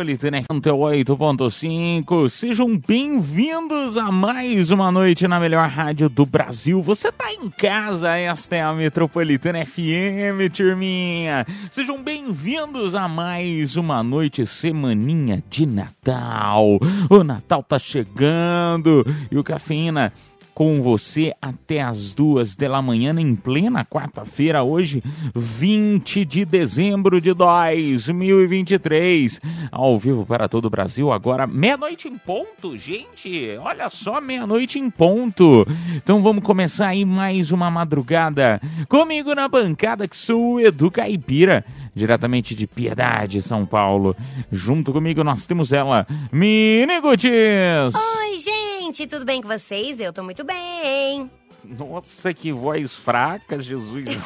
[0.00, 6.80] Metropolitana 8.5 Sejam bem-vindos a mais uma noite na melhor rádio do Brasil.
[6.82, 11.46] Você tá em casa, esta é a Metropolitana FM, turminha.
[11.70, 16.78] Sejam bem-vindos a mais uma noite semaninha de Natal.
[17.10, 20.14] O Natal tá chegando e o Cafeína
[20.60, 25.02] com você até as duas da manhã, em plena quarta-feira, hoje,
[25.34, 29.40] 20 de dezembro de 2023.
[29.72, 33.56] Ao vivo para todo o Brasil, agora meia-noite em ponto, gente.
[33.58, 35.66] Olha só, meia-noite em ponto.
[35.96, 38.60] Então vamos começar aí mais uma madrugada.
[38.86, 44.16] Comigo na bancada, que sou o Edu Caipira, diretamente de Piedade, São Paulo.
[44.50, 47.94] Junto comigo nós temos ela, Mini Gutis.
[47.94, 50.00] Oi, gente, tudo bem com vocês?
[50.00, 51.30] Eu tô muito bem.
[51.64, 54.08] Nossa, que voz fraca, Jesus.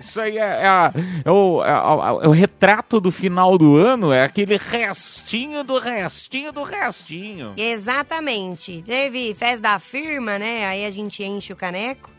[0.00, 0.92] Isso aí é, é
[1.26, 6.50] é o, é é o retrato do final do ano, é aquele restinho do restinho
[6.52, 7.52] do restinho.
[7.58, 8.82] Exatamente.
[8.82, 10.66] Teve festa da firma, né?
[10.66, 12.10] Aí a gente enche o caneco.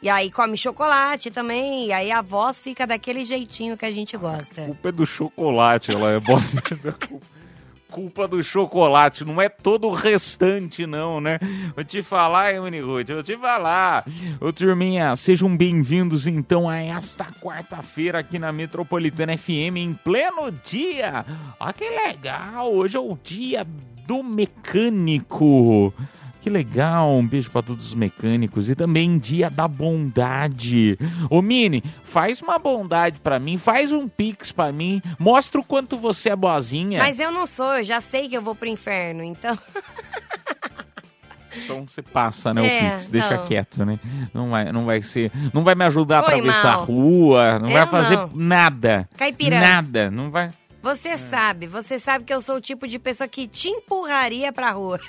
[0.00, 1.86] E aí come chocolate também.
[1.86, 4.62] E aí a voz fica daquele jeitinho que a gente gosta.
[4.62, 6.40] Culpa é do chocolate, ela é boa.
[7.90, 11.38] Culpa do chocolate, não é todo o restante, não, né?
[11.74, 14.04] Vou te falar, hein, Minigood, vou te falar.
[14.38, 21.24] Ô, turminha, sejam bem-vindos, então, a esta quarta-feira aqui na Metropolitana FM, em pleno dia.
[21.58, 23.66] Ó, que legal, hoje é o dia
[24.06, 25.92] do mecânico.
[26.48, 30.98] Que legal, um beijo pra todos os mecânicos e também dia da bondade.
[31.28, 35.98] Ô Mini, faz uma bondade pra mim, faz um pix pra mim, mostra o quanto
[35.98, 37.00] você é boazinha.
[37.00, 39.58] Mas eu não sou, eu já sei que eu vou pro inferno, então.
[41.54, 43.46] Então você passa, né, É, o pix, deixa não.
[43.46, 43.98] quieto, né?
[44.32, 47.74] Não vai, não vai ser, não vai me ajudar a atravessar a rua, não Eu
[47.74, 48.30] vai fazer não.
[48.34, 49.06] nada.
[49.18, 49.60] Caipira.
[49.60, 50.50] Nada, não vai.
[50.80, 54.70] Você sabe, você sabe que eu sou o tipo de pessoa que te empurraria pra
[54.70, 54.98] rua.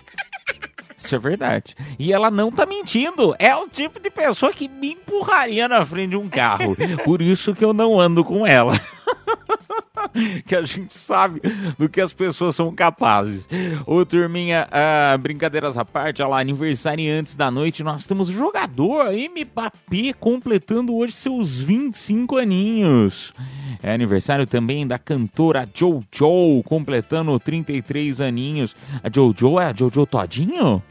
[1.02, 1.76] Isso é verdade.
[1.98, 3.34] E ela não tá mentindo.
[3.40, 6.76] É o tipo de pessoa que me empurraria na frente de um carro.
[7.04, 8.74] Por isso que eu não ando com ela.
[10.46, 11.42] que a gente sabe
[11.78, 13.48] do que as pessoas são capazes.
[13.86, 20.14] Ô, turminha, ah, brincadeiras à parte, olha lá, aniversariantes da noite, nós temos jogador Mbappé
[20.20, 23.34] completando hoje seus 25 aninhos.
[23.82, 28.76] É aniversário também da cantora Jojo, completando 33 aninhos.
[29.04, 30.82] A Jojo é a Jojo Todinho?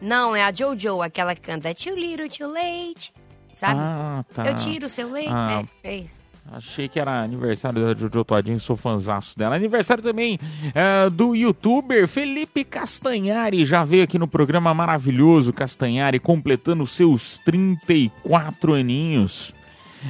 [0.00, 3.12] Não, é a Jojo, aquela que canta Too Little, Too Late.
[3.54, 3.80] Sabe?
[3.80, 4.46] Ah, tá.
[4.46, 5.30] Eu tiro o seu leite.
[5.32, 5.64] Ah.
[5.82, 6.22] É, é isso.
[6.52, 9.56] Achei que era aniversário da Jojo Todinho, sou fãzaço dela.
[9.56, 10.38] Aniversário também
[10.74, 18.74] eh, do youtuber Felipe Castanhari, já veio aqui no programa maravilhoso Castanhari, completando seus 34
[18.74, 19.52] aninhos.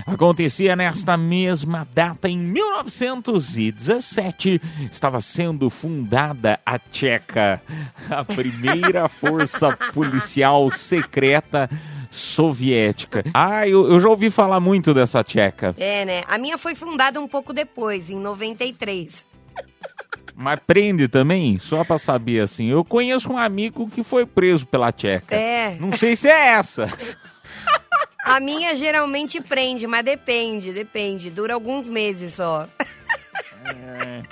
[0.07, 7.63] Acontecia nesta mesma data, em 1917, estava sendo fundada a Tcheca,
[8.11, 11.71] a primeira força policial secreta
[12.15, 13.25] soviética.
[13.35, 15.75] Ah, eu, eu já ouvi falar muito dessa Tcheca.
[15.79, 16.23] É, né?
[16.29, 19.27] A minha foi fundada um pouco depois, em 93.
[20.37, 21.59] Mas prende também?
[21.59, 22.69] Só pra saber assim.
[22.69, 25.35] Eu conheço um amigo que foi preso pela Tcheca.
[25.35, 25.77] É.
[25.79, 26.89] Não sei se é essa.
[28.25, 31.29] A minha geralmente prende, mas depende, depende.
[31.31, 32.67] Dura alguns meses só.
[33.67, 34.23] É,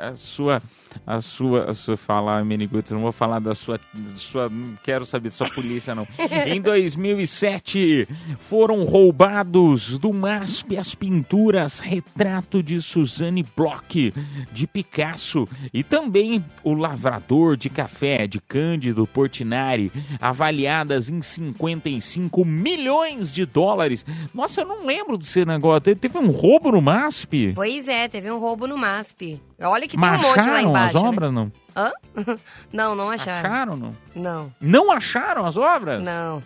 [0.00, 0.62] a sua.
[1.06, 1.70] A sua.
[1.70, 4.48] A sua falar, Meniguts, não vou falar da sua, da sua.
[4.48, 6.06] Não quero saber da sua polícia, não.
[6.46, 8.08] em 2007,
[8.38, 14.12] foram roubados do MASP as pinturas Retrato de Suzanne Bloch,
[14.52, 23.32] de Picasso, e também o Lavrador de Café, de Cândido Portinari, avaliadas em 55 milhões
[23.32, 24.04] de dólares.
[24.34, 25.94] Nossa, eu não lembro desse negócio.
[25.96, 27.52] Teve um roubo no MASP?
[27.54, 29.40] Pois é, teve um roubo no MASP.
[29.60, 30.96] Olha que tem um Mas monte lá embaixo.
[30.96, 31.08] as né?
[31.08, 31.52] obras, não?
[31.76, 31.92] Hã?
[32.72, 33.50] Não, não acharam.
[33.50, 33.96] Acharam, não?
[34.14, 36.02] Não, Não acharam as obras?
[36.02, 36.42] não.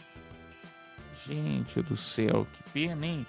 [1.26, 3.26] Gente do céu, que pena, hein?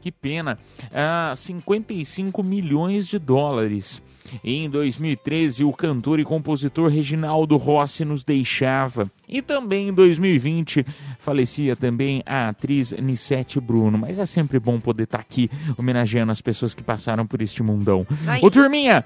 [0.00, 0.58] Que pena.
[0.92, 4.00] Ah, 55 milhões de dólares.
[4.42, 9.10] Em 2013, o cantor e compositor Reginaldo Rossi nos deixava.
[9.28, 10.84] E também em 2020,
[11.18, 13.98] falecia também a atriz Nissete Bruno.
[13.98, 18.06] Mas é sempre bom poder estar aqui homenageando as pessoas que passaram por este mundão.
[18.42, 19.04] Ô, turminha,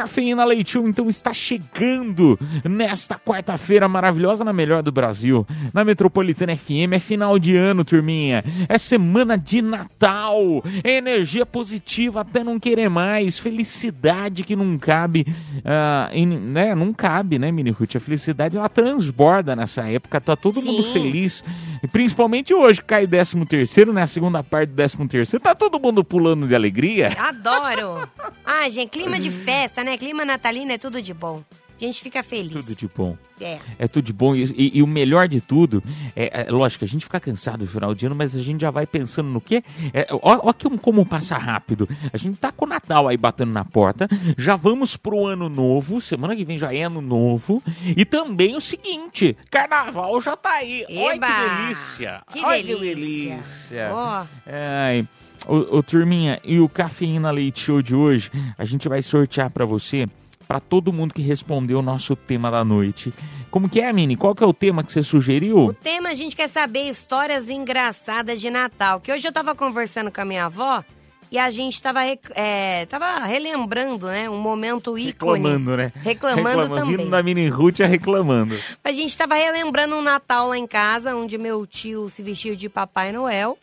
[0.00, 2.38] Cafeína Leite Show, então está chegando
[2.68, 6.92] nesta quarta-feira maravilhosa na melhor do Brasil, na Metropolitana FM.
[6.92, 8.44] É final de ano, turminha.
[8.68, 10.62] É semana de Natal.
[10.84, 13.38] É energia positiva até não querer mais.
[13.38, 15.26] Felicidade que não cabe,
[15.64, 16.74] ah, em- né?
[16.74, 17.96] Não cabe, né, Mini Ruth?
[17.96, 20.20] A felicidade ela transborda nessa época.
[20.20, 20.92] Tá todo mundo Sim.
[20.92, 21.42] feliz.
[21.82, 24.02] E principalmente hoje, cai o 13 terceiro, né?
[24.02, 25.42] A segunda parte do 13 terceiro.
[25.42, 27.10] Tá todo mundo pulando de alegria.
[27.18, 28.08] Adoro.
[28.44, 29.96] Ah, gente, clima de festa, né?
[29.96, 31.42] Clima natalino é tudo de bom.
[31.80, 32.52] A gente fica feliz.
[32.52, 33.16] Tudo de bom.
[33.38, 33.58] É.
[33.78, 34.34] É tudo de bom.
[34.34, 35.82] E, e- e o melhor de tudo,
[36.16, 38.70] é, é, lógico, a gente fica cansado no final de ano, mas a gente já
[38.70, 39.62] vai pensando no quê?
[39.92, 41.86] É, ó, ó que- como passa rápido.
[42.12, 44.08] A gente tá com o Natal aí batendo na porta,
[44.38, 47.62] já vamos pro ano novo, semana que vem já é ano novo.
[47.94, 50.86] E também o seguinte, carnaval já tá aí.
[50.88, 51.26] Olha Eba!
[51.26, 52.22] que delícia.
[52.32, 52.94] Que Olha que delícia.
[53.36, 53.90] delícia.
[53.92, 54.24] Ó.
[54.46, 55.06] Ai,
[55.46, 59.66] ô, ô, turminha, e o Cafeína Leite Show de hoje, a gente vai sortear pra
[59.66, 60.06] você,
[60.46, 63.12] pra todo mundo que respondeu o nosso tema da noite.
[63.50, 64.16] Como que é, Mini?
[64.16, 65.74] Qual que é o tema que você O sugeriu?
[65.82, 69.00] tema a gente quer saber histórias engraçadas de Natal.
[69.00, 70.84] Que hoje eu tava conversando com a minha avó
[71.32, 74.30] e a gente tava, rec- é, tava relembrando, né?
[74.30, 75.42] Um momento ícone.
[75.42, 75.92] Reclamando, né?
[75.96, 76.96] Reclamando também.
[76.96, 78.54] Rindo da Mini Ruth é reclamando.
[78.84, 82.68] A gente tava relembrando um Natal lá em casa, onde meu tio se vestiu de
[82.68, 83.58] Papai Noel.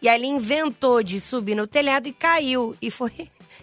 [0.00, 2.76] E aí ele inventou de subir no telhado e caiu.
[2.80, 3.10] E foi.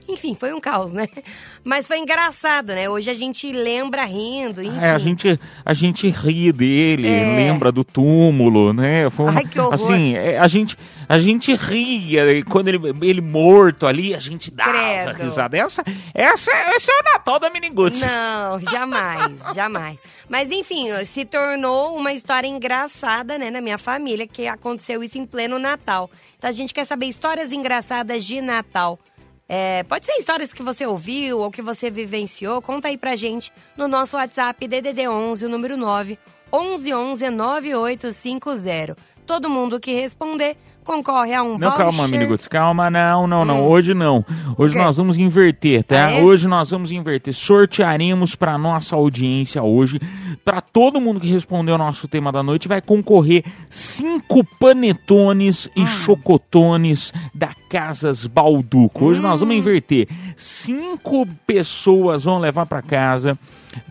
[0.07, 1.07] Enfim, foi um caos, né?
[1.63, 2.87] Mas foi engraçado, né?
[2.87, 4.77] Hoje a gente lembra rindo, enfim.
[4.79, 7.35] É, a gente, a gente ri dele, É.
[7.35, 9.09] lembra do túmulo, né?
[9.09, 9.73] Foi uma- Ai, que horror.
[9.73, 10.77] Assim, é, a gente,
[11.09, 15.23] a gente ria e quando ele, ele morto ali, a gente dava Credo.
[15.23, 15.57] risada.
[15.57, 18.01] Essa, essa, esse é o Natal da Mini Guts.
[18.01, 19.97] Não, jamais, jamais.
[20.29, 25.25] Mas enfim, se tornou uma história engraçada, né, na minha família, que aconteceu isso em
[25.25, 26.09] pleno Natal.
[26.37, 28.99] Então a gente quer saber histórias engraçadas de Natal.
[29.47, 32.61] É, pode ser histórias que você ouviu ou que você vivenciou.
[32.61, 36.17] Conta aí pra gente no nosso WhatsApp DDD 11, o número 9
[36.51, 38.95] 1111 9850.
[39.25, 41.77] Todo mundo que responder concorre a um Não, voucher.
[41.77, 43.67] calma, Miniguts, calma, não, não, não, Hum.
[43.69, 44.23] hoje não.
[44.55, 46.05] Hoje nós vamos inverter, tá?
[46.05, 46.21] Ah, é?
[46.23, 47.33] Hoje nós vamos inverter.
[47.33, 49.99] Sortearemos para nossa audiência hoje,
[50.43, 55.81] para todo mundo que respondeu o nosso tema da noite, vai concorrer cinco panetones Ah.
[55.81, 57.49] e chocotones da
[57.79, 59.03] Casas Balduco.
[59.03, 59.47] Hoje nós Hum.
[59.47, 60.07] vamos inverter.
[60.37, 63.37] Cinco pessoas vão levar para casa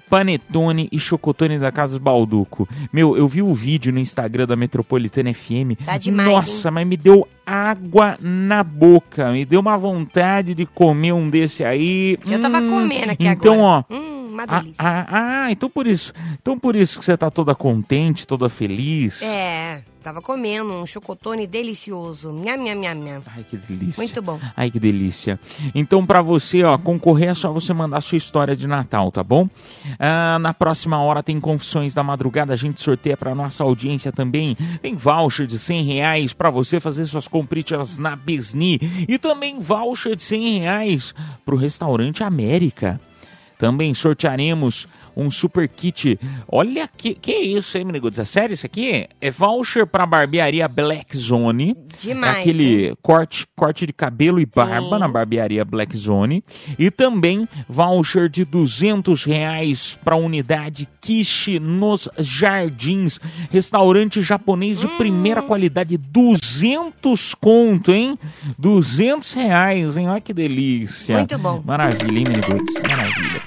[0.08, 2.66] panetone e chocotone da Casas Balduco.
[2.90, 5.76] Meu, eu vi o vídeo no Instagram da Metropolitana FM.
[5.84, 9.30] Tá demais, Nossa, mas me deu água na boca.
[9.32, 12.16] Me deu uma vontade de comer um desse aí.
[12.24, 13.84] Eu tava Hum, comendo aqui então, agora.
[13.90, 13.94] ó.
[13.94, 14.76] Hum, uma Ah, delícia.
[14.82, 15.06] ah,
[15.44, 16.10] ah, então por isso.
[16.40, 19.20] Então por isso que você tá toda contente, toda feliz.
[19.20, 22.30] É, tava comendo um chocotone delicioso.
[22.30, 23.22] Nham, nham, nham, nham.
[23.34, 23.94] Ai, que delícia.
[23.96, 24.38] Muito bom.
[24.54, 25.40] Ai, que delícia.
[25.74, 29.48] Então, pra você, ó, concorrer é só você mandar sua história de Natal, tá bom?
[29.98, 34.54] Ah, na próxima hora tem Confissões da Madrugada, a gente sorteia pra nossa audiência também.
[34.82, 38.78] Tem voucher de 100 reais pra você fazer suas compritas na Besni.
[39.08, 41.14] E também voucher de 100 reais
[41.46, 43.00] pro restaurante América.
[43.58, 46.18] Também sortearemos um super kit.
[46.48, 48.18] Olha que, que isso, hein, Menigudes?
[48.18, 49.06] É sério isso aqui?
[49.20, 51.76] É voucher pra barbearia Black Zone.
[52.00, 54.98] Demais, É aquele corte, corte de cabelo e barba Sim.
[55.00, 56.42] na barbearia Black Zone.
[56.78, 63.18] E também voucher de 200 reais para unidade Kishi nos Jardins.
[63.50, 65.46] Restaurante japonês de primeira Hum.
[65.46, 65.96] qualidade.
[65.96, 68.18] 200 conto, hein?
[68.58, 70.08] 200 reais, hein?
[70.08, 71.16] Olha que delícia.
[71.16, 71.62] Muito bom.
[71.64, 72.74] Maravilha, hein, Meniguts?
[72.88, 73.42] Maravilha.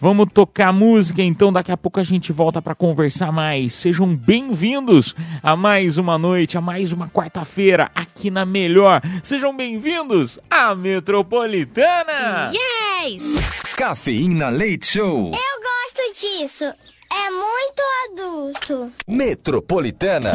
[0.00, 3.74] Vamos tocar música, então daqui a pouco a gente volta para conversar mais.
[3.74, 9.02] Sejam bem-vindos a mais uma noite, a mais uma quarta-feira aqui na Melhor.
[9.22, 12.50] Sejam bem-vindos à Metropolitana.
[12.50, 13.74] Yes!
[13.76, 15.32] Cafeína Leite Show.
[15.32, 16.64] Eu gosto disso.
[16.64, 18.92] É muito adulto.
[19.06, 20.32] Metropolitana.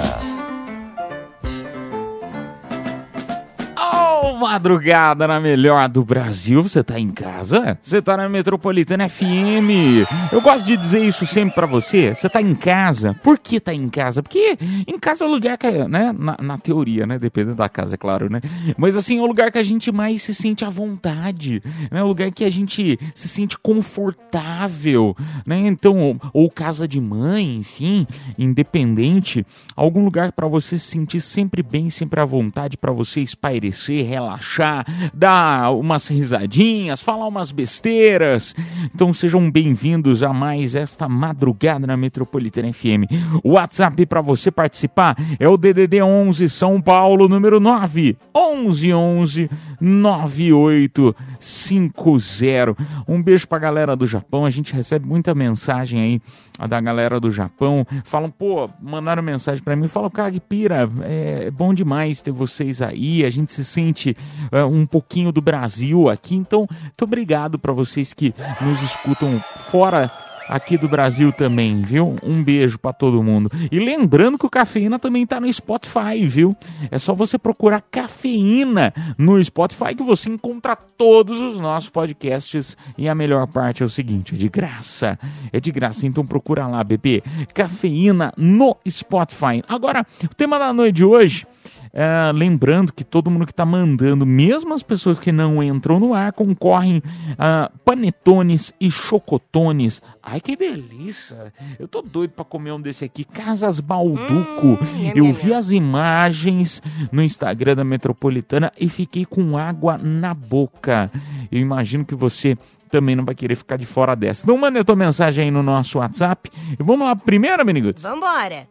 [3.98, 6.62] Oh, madrugada na melhor do Brasil.
[6.62, 7.78] Você tá em casa?
[7.82, 10.06] Você tá na Metropolitana FM.
[10.32, 12.14] Eu gosto de dizer isso sempre pra você.
[12.14, 13.14] Você tá em casa.
[13.24, 14.22] Por que tá em casa?
[14.22, 16.14] Porque em casa é o lugar que, né?
[16.18, 17.18] Na, na teoria, né?
[17.18, 18.42] Dependendo da casa, é claro, né?
[18.78, 21.64] Mas assim, é o lugar que a gente mais se sente à vontade.
[21.90, 25.60] É o lugar que a gente se sente confortável, né?
[25.68, 31.90] Então, ou casa de mãe, enfim, independente, algum lugar pra você se sentir sempre bem,
[31.90, 38.56] sempre à vontade, pra você espairecer, relaxar, dar umas risadinhas, falar umas besteiras.
[38.94, 43.10] Então sejam bem-vindos a mais esta madrugada na Metropolitana FM.
[43.44, 49.50] O WhatsApp para você participar é o DDD 11 São Paulo número 9 11 11
[49.82, 52.76] 9850.
[53.08, 54.46] Um beijo pra galera do Japão.
[54.46, 56.22] A gente recebe muita mensagem aí
[56.68, 57.86] da galera do Japão.
[58.04, 59.88] Falam, pô, mandaram mensagem para mim.
[59.88, 63.26] Falam, Kagpira, é bom demais ter vocês aí.
[63.26, 64.16] A gente se sente
[64.52, 66.36] é, um pouquinho do Brasil aqui.
[66.36, 70.12] Então, muito obrigado para vocês que nos escutam fora
[70.48, 72.16] aqui do Brasil também, viu?
[72.24, 73.52] Um beijo para todo mundo.
[73.72, 76.56] E lembrando que o Cafeína também tá no Spotify, viu?
[76.92, 82.78] É só você procurar Cafeína no Spotify que você encontra todos os nossos podcasts.
[82.98, 85.18] E a melhor parte é o seguinte, é de graça.
[85.52, 87.24] É de graça, então procura lá, bebê.
[87.54, 89.64] Cafeína no Spotify.
[89.68, 91.46] Agora, o tema da noite de hoje
[91.94, 96.14] é, lembrando que todo mundo que está mandando, mesmo as pessoas que não entram no
[96.14, 97.02] ar, concorrem
[97.38, 100.02] a panetones e chocotones.
[100.22, 101.54] Ai, que delícia!
[101.80, 104.68] Eu tô doido para comer um desse aqui, Casas Balduco.
[104.68, 104.78] Hum,
[105.16, 106.82] Eu nham, vi as imagens
[107.12, 111.12] no Instagram da Metropolitana e fiquei com água na boca.
[111.52, 112.58] Eu imagino que você
[112.90, 114.44] também não vai querer ficar de fora dessa.
[114.46, 116.50] Então manda a tua mensagem aí no nosso WhatsApp.
[116.80, 118.04] E vamos lá, primeiro, Miniguts.
[118.04, 118.68] Vambora.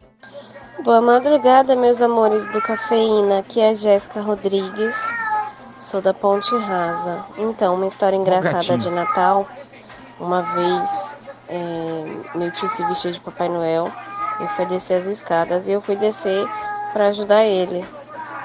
[0.85, 3.39] Boa madrugada, meus amores do Cafeína.
[3.39, 4.95] Aqui é a Jéssica Rodrigues.
[5.79, 7.25] Sou da Ponte Rasa.
[7.39, 9.49] Então, uma história engraçada de Natal.
[10.21, 11.17] Uma vez,
[11.49, 13.91] é, meu tio se vestiu de Papai Noel
[14.43, 15.69] e foi descer as escadas.
[15.69, 16.47] E eu fui descer
[16.93, 17.83] para ajudar ele,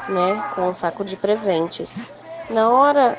[0.08, 0.42] né?
[0.56, 2.06] Com um saco de presentes.
[2.50, 3.18] Na hora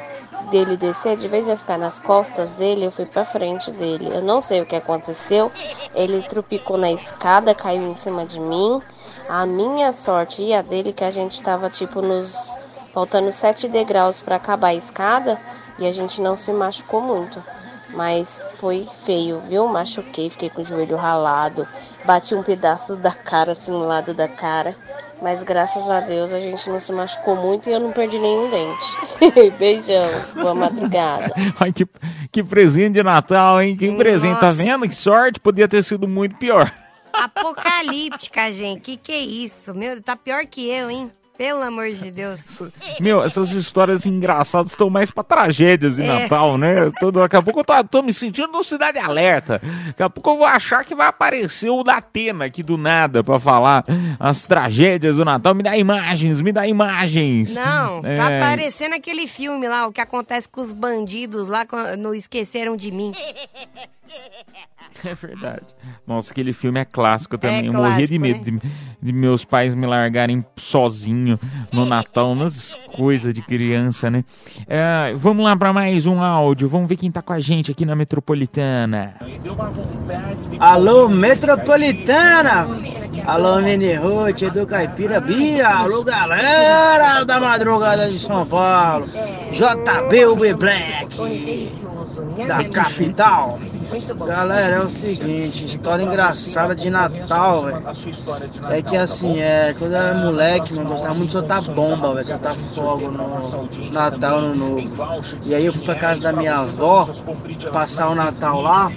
[0.51, 4.09] dele descer, de vez de eu ficar nas costas dele, eu fui pra frente dele.
[4.11, 5.53] Eu não sei o que aconteceu.
[5.95, 8.81] Ele trupicou na escada, caiu em cima de mim.
[9.33, 12.53] A minha sorte e a dele que a gente tava tipo nos
[12.93, 15.41] faltando sete degraus para acabar a escada
[15.79, 17.41] e a gente não se machucou muito.
[17.91, 19.69] Mas foi feio, viu?
[19.69, 21.65] Machuquei, fiquei com o joelho ralado,
[22.05, 24.75] bati um pedaço da cara assim no lado da cara.
[25.23, 28.51] Mas graças a Deus a gente não se machucou muito e eu não perdi nenhum
[28.51, 29.55] dente.
[29.61, 31.33] Beijão, boa madrugada.
[31.61, 31.87] Ai, que,
[32.33, 33.77] que presente de Natal, hein?
[33.77, 34.59] Que presente, tá Nossa.
[34.59, 34.89] vendo?
[34.89, 36.80] Que sorte, podia ter sido muito pior.
[37.25, 38.81] Apocalíptica, gente.
[38.83, 39.75] Que que é isso?
[39.75, 41.11] Meu, tá pior que eu, hein?
[41.39, 42.43] Pelo amor de Deus.
[43.01, 46.07] Meu, essas histórias engraçadas estão mais pra tragédias de É.
[46.25, 46.91] Natal, né?
[47.01, 49.59] Tô- daqui a pouco eu tô, tô me sentindo no Cidade Alerta.
[49.87, 53.25] Daqui a pouco eu vou achar que vai aparecer o da Atena aqui do nada
[53.25, 53.87] pra falar
[54.19, 55.55] as tragédias do Natal.
[55.55, 57.55] Me dá imagens, me dá imagens.
[57.55, 61.67] Não, É, tá parecendo aquele filme lá, o que acontece com os bandidos lá
[61.99, 63.13] não esqueceram de mim.
[65.05, 65.67] É verdade.
[66.07, 67.67] Nossa, aquele filme é clássico também.
[67.67, 68.61] eu clássico, morria de medo né?
[69.01, 71.39] de, de meus pais me largarem sozinho
[71.73, 74.25] no Natal, umas coisas de criança, né?
[74.67, 76.69] É, vamos lá para mais um áudio.
[76.69, 79.15] Vamos ver quem tá com a gente aqui na Metropolitana.
[80.59, 82.67] Alô, Metropolitana!
[83.27, 85.69] Alô, Mini Ruth, do Caipira Bia!
[85.69, 89.07] Alô, galera da madrugada de São Paulo!
[89.53, 91.17] JB UB Black,
[92.47, 93.59] da capital!
[94.27, 97.83] Galera, é o seguinte, história engraçada de Natal, velho.
[98.71, 102.27] É que assim, é, quando eu era moleque, mano, gostava muito de soltar bomba, velho,
[102.27, 104.91] soltar fogo no Natal, no Novo.
[105.45, 107.09] E aí eu fui pra casa da minha avó,
[107.73, 108.91] passar o Natal lá,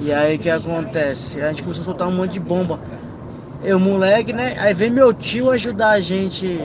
[0.00, 1.40] e aí o que acontece?
[1.40, 2.78] A gente começou a soltar um monte de bomba.
[3.62, 4.56] Eu, moleque, né?
[4.58, 6.62] Aí vem meu tio ajudar a gente.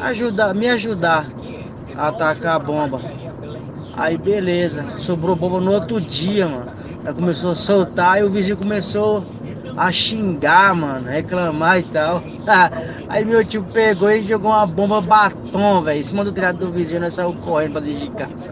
[0.00, 1.26] Ajudar, me ajudar
[1.96, 3.00] a atacar a bomba.
[3.96, 6.70] Aí beleza, sobrou bomba no outro dia, mano.
[7.04, 9.24] Aí começou a soltar e o vizinho começou
[9.76, 12.22] a xingar, mano, reclamar e tal.
[13.08, 16.72] Aí meu tio pegou e jogou uma bomba batom, velho, em cima do telhado do
[16.72, 18.50] vizinho, nós saiu correndo pra dentro de casa.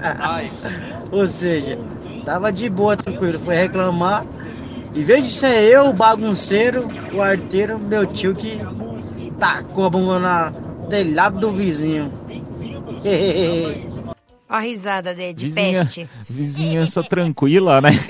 [1.11, 1.79] Ou seja,
[2.25, 4.27] tava de boa, tranquilo, foi reclamar.
[4.95, 8.61] Em vez de ser eu, o bagunceiro, o arteiro, meu tio que
[9.39, 10.53] tacou a bomba na
[10.89, 12.13] telhado do vizinho.
[14.51, 16.11] Ó a risada de, de Vizinha, peste.
[16.29, 17.91] vizinhança tranquila, né?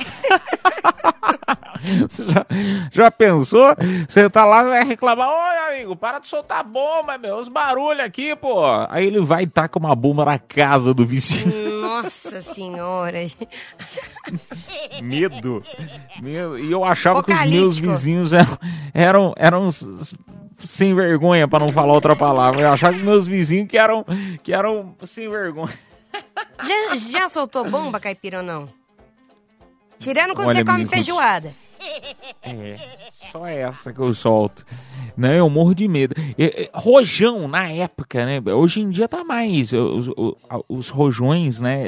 [2.09, 2.47] Você já,
[2.93, 3.75] já pensou?
[4.09, 8.37] Você tá lá, vai reclamar, ô amigo, para de soltar bomba, meu, os barulhos aqui,
[8.37, 8.63] pô.
[8.89, 11.81] Aí ele vai e taca uma bomba na casa do vizinho.
[11.81, 13.19] Nossa senhora.
[15.03, 15.63] Medo.
[16.21, 16.59] Medo.
[16.59, 18.59] E eu achava que os meus vizinhos eram,
[18.93, 19.71] eram, eram
[20.65, 22.63] sem vergonha, pra não falar outra palavra.
[22.63, 24.05] Eu achava que meus vizinhos que eram,
[24.43, 25.73] que eram sem vergonha.
[26.63, 28.69] Já, já soltou bomba, caipira, ou não?
[29.99, 31.53] Tirando quando Olha, você come feijoada.
[32.43, 32.77] É,
[33.33, 34.65] só essa que eu solto.
[35.17, 36.15] Não, eu morro de medo.
[36.75, 38.41] Rojão, na época, né?
[38.53, 39.73] Hoje em dia tá mais.
[39.73, 40.35] Os, os-
[40.69, 41.85] os rojões, né?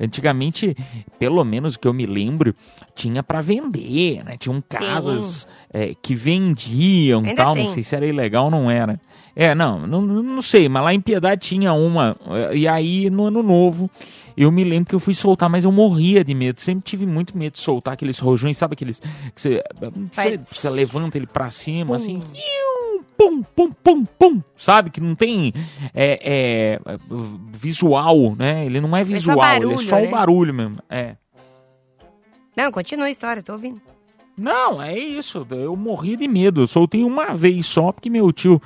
[0.00, 0.76] Antigamente,
[1.18, 2.54] pelo menos que eu me lembro,
[2.94, 4.36] tinha pra vender, né?
[4.38, 7.54] Tinham casas é, que vendiam Ainda tal.
[7.54, 7.64] tem.
[7.66, 8.98] Não sei se era ilegal ou não era.
[9.34, 12.14] É, não, não, não sei, mas lá em Piedade tinha uma.
[12.50, 13.90] eh, E aí, no ano novo,
[14.36, 16.60] eu me lembro que eu fui soltar, mas eu morria de medo.
[16.60, 19.00] Sempre tive muito medo de soltar aqueles rojões, sabe aqueles
[19.34, 19.62] que você,
[20.12, 22.16] Faz- você, levanta ele pra cima, assim.
[22.34, 24.90] iu, Pum, pum, pum, pum, sabe?
[24.90, 25.52] Que não tem
[25.94, 26.98] é, é,
[27.52, 28.66] visual, né?
[28.66, 30.08] Ele não é só visual, ele é barulho, só né?
[30.08, 30.76] o barulho mesmo.
[30.90, 31.16] É.
[32.56, 33.80] Não, continua a história, tô ouvindo.
[34.36, 35.46] Não, é isso.
[35.50, 36.62] Eu morri de medo.
[36.62, 38.60] Eu soltei uma vez só, porque meu tio,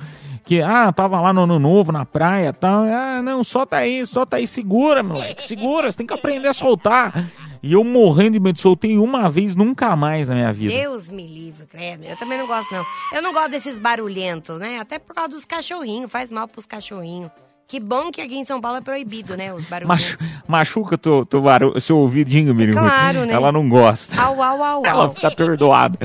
[0.47, 2.85] que, ah, tava lá no ano novo, na praia e tal.
[2.85, 7.25] Ah, não, solta aí, solta aí, segura, moleque, segura, você tem que aprender a soltar.
[7.61, 10.73] E eu morrendo de medo, soltei uma vez, nunca mais na minha vida.
[10.73, 12.05] Deus me livre, credo.
[12.05, 12.85] Eu também não gosto, não.
[13.11, 14.79] Eu não gosto desses barulhentos, né?
[14.79, 17.29] Até por causa dos cachorrinhos, faz mal pros cachorrinhos.
[17.67, 19.53] Que bom que aqui em São Paulo é proibido, né?
[19.53, 20.15] Os barulhentos.
[20.15, 22.77] Machu- machuca teu, teu barulho, seu ouvidinho, menino.
[22.79, 23.33] Claro, né?
[23.33, 24.19] Ela não gosta.
[24.21, 25.13] Au, au, au, Ela au.
[25.13, 25.97] fica atordoada.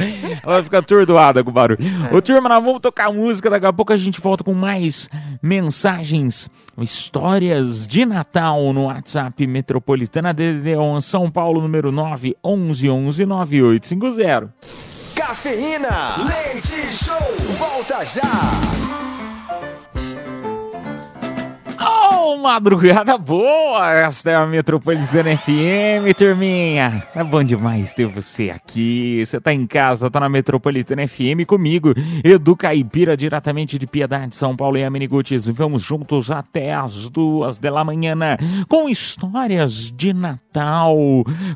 [0.42, 1.78] Ela fica atordoada com o barulho.
[2.12, 3.48] Ô, turma, nós vamos tocar música.
[3.48, 5.08] Daqui a pouco a gente volta com mais
[5.40, 6.50] mensagens,
[6.80, 14.52] histórias de Natal no WhatsApp Metropolitana DDD 1 São Paulo, número 9 11 11 9850.
[15.14, 16.16] Cafeína.
[16.26, 17.16] Leite Show.
[17.56, 18.20] Volta já.
[22.42, 23.92] Madrugada boa!
[23.92, 27.06] Esta é a Metropolitana FM, turminha.
[27.14, 29.24] É bom demais ter você aqui.
[29.24, 31.92] Você tá em casa, tá na Metropolitana FM comigo,
[32.24, 35.48] Edu Caipira, diretamente de Piedade, São Paulo e Amenigutis.
[35.48, 38.14] Vamos juntos até as duas da manhã
[38.68, 40.51] com histórias de Natal.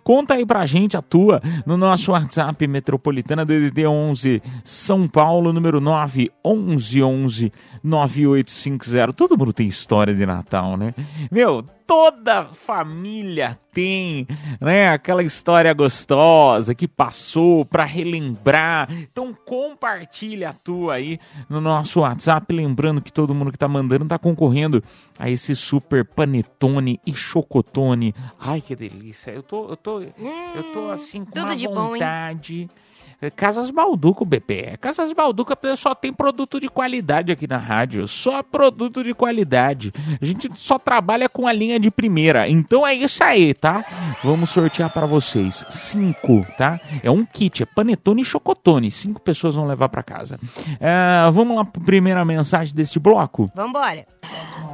[0.02, 5.80] Conta aí pra gente a tua no nosso WhatsApp Metropolitana DDD 11 São Paulo, número
[5.80, 9.12] 9 11 11 9850.
[9.12, 10.94] Todo mundo tem história de Natal, né?
[11.30, 14.26] Meu, toda família tem,
[14.60, 14.88] né?
[14.88, 18.88] Aquela história gostosa que passou pra relembrar.
[18.90, 24.06] Então compartilha a tua aí no nosso WhatsApp, lembrando que todo mundo que tá mandando
[24.06, 24.82] tá concorrendo
[25.18, 28.14] a esse super panetone e chocotone.
[28.40, 29.30] Ai, que delícia.
[29.30, 32.68] Eu tô eu tô eu tô assim com tudo uma bom, vontade.
[32.82, 32.85] É,
[33.34, 34.76] Casas Balduco, bebê.
[34.80, 38.06] Casas Balduco só tem produto de qualidade aqui na rádio.
[38.06, 39.92] Só produto de qualidade.
[40.20, 42.48] A gente só trabalha com a linha de primeira.
[42.48, 43.84] Então é isso aí, tá?
[44.22, 45.64] Vamos sortear para vocês.
[45.70, 46.80] Cinco, tá?
[47.02, 48.90] É um kit, é panetone e chocotone.
[48.90, 50.38] Cinco pessoas vão levar para casa.
[50.78, 53.50] É, vamos lá para primeira mensagem deste bloco?
[53.54, 54.04] Vambora.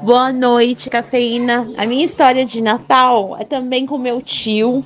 [0.03, 1.69] Boa noite, cafeína.
[1.77, 4.85] A minha história de Natal é também com meu tio.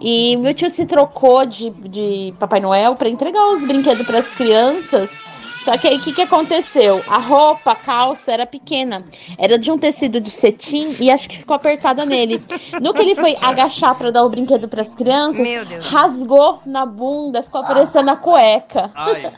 [0.00, 4.32] E meu tio se trocou de, de Papai Noel para entregar os brinquedos para as
[4.32, 5.22] crianças.
[5.64, 7.02] Só que aí o que, que aconteceu?
[7.08, 9.02] A roupa, a calça era pequena.
[9.38, 12.42] Era de um tecido de cetim e acho que ficou apertada nele.
[12.82, 15.46] No que ele foi agachar para dar o brinquedo para as crianças,
[15.80, 18.90] rasgou na bunda, ficou aparecendo a cueca.
[18.94, 19.32] Ai,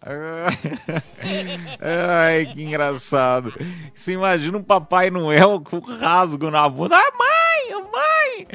[2.54, 3.52] que engraçado.
[3.94, 6.96] Você imagina um Papai Noel com rasgo na bunda.
[6.96, 8.46] Ah, mãe, mãe!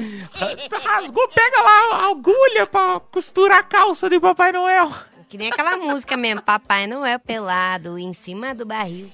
[0.84, 4.92] Rasgou, pega lá a agulha pra costurar a calça de Papai Noel.
[5.36, 9.12] Que nem aquela música mesmo, Papai Noel pelado em cima do barril.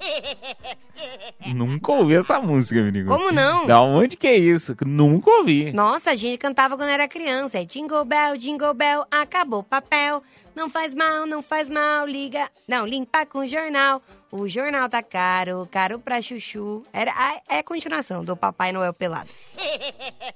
[1.47, 3.07] Nunca ouvi essa música, menino.
[3.07, 3.65] Como não?
[3.65, 4.77] Da onde que é isso?
[4.85, 5.71] Nunca ouvi.
[5.71, 7.57] Nossa, a gente cantava quando era criança.
[7.57, 10.21] É Jingle Bell, Jingle Bell, acabou o papel.
[10.55, 12.47] Não faz mal, não faz mal, liga.
[12.67, 13.99] Não, limpa com jornal.
[14.31, 16.83] O jornal tá caro, caro pra chuchu.
[16.93, 19.31] Era, ah, é a continuação do Papai Noel pelado.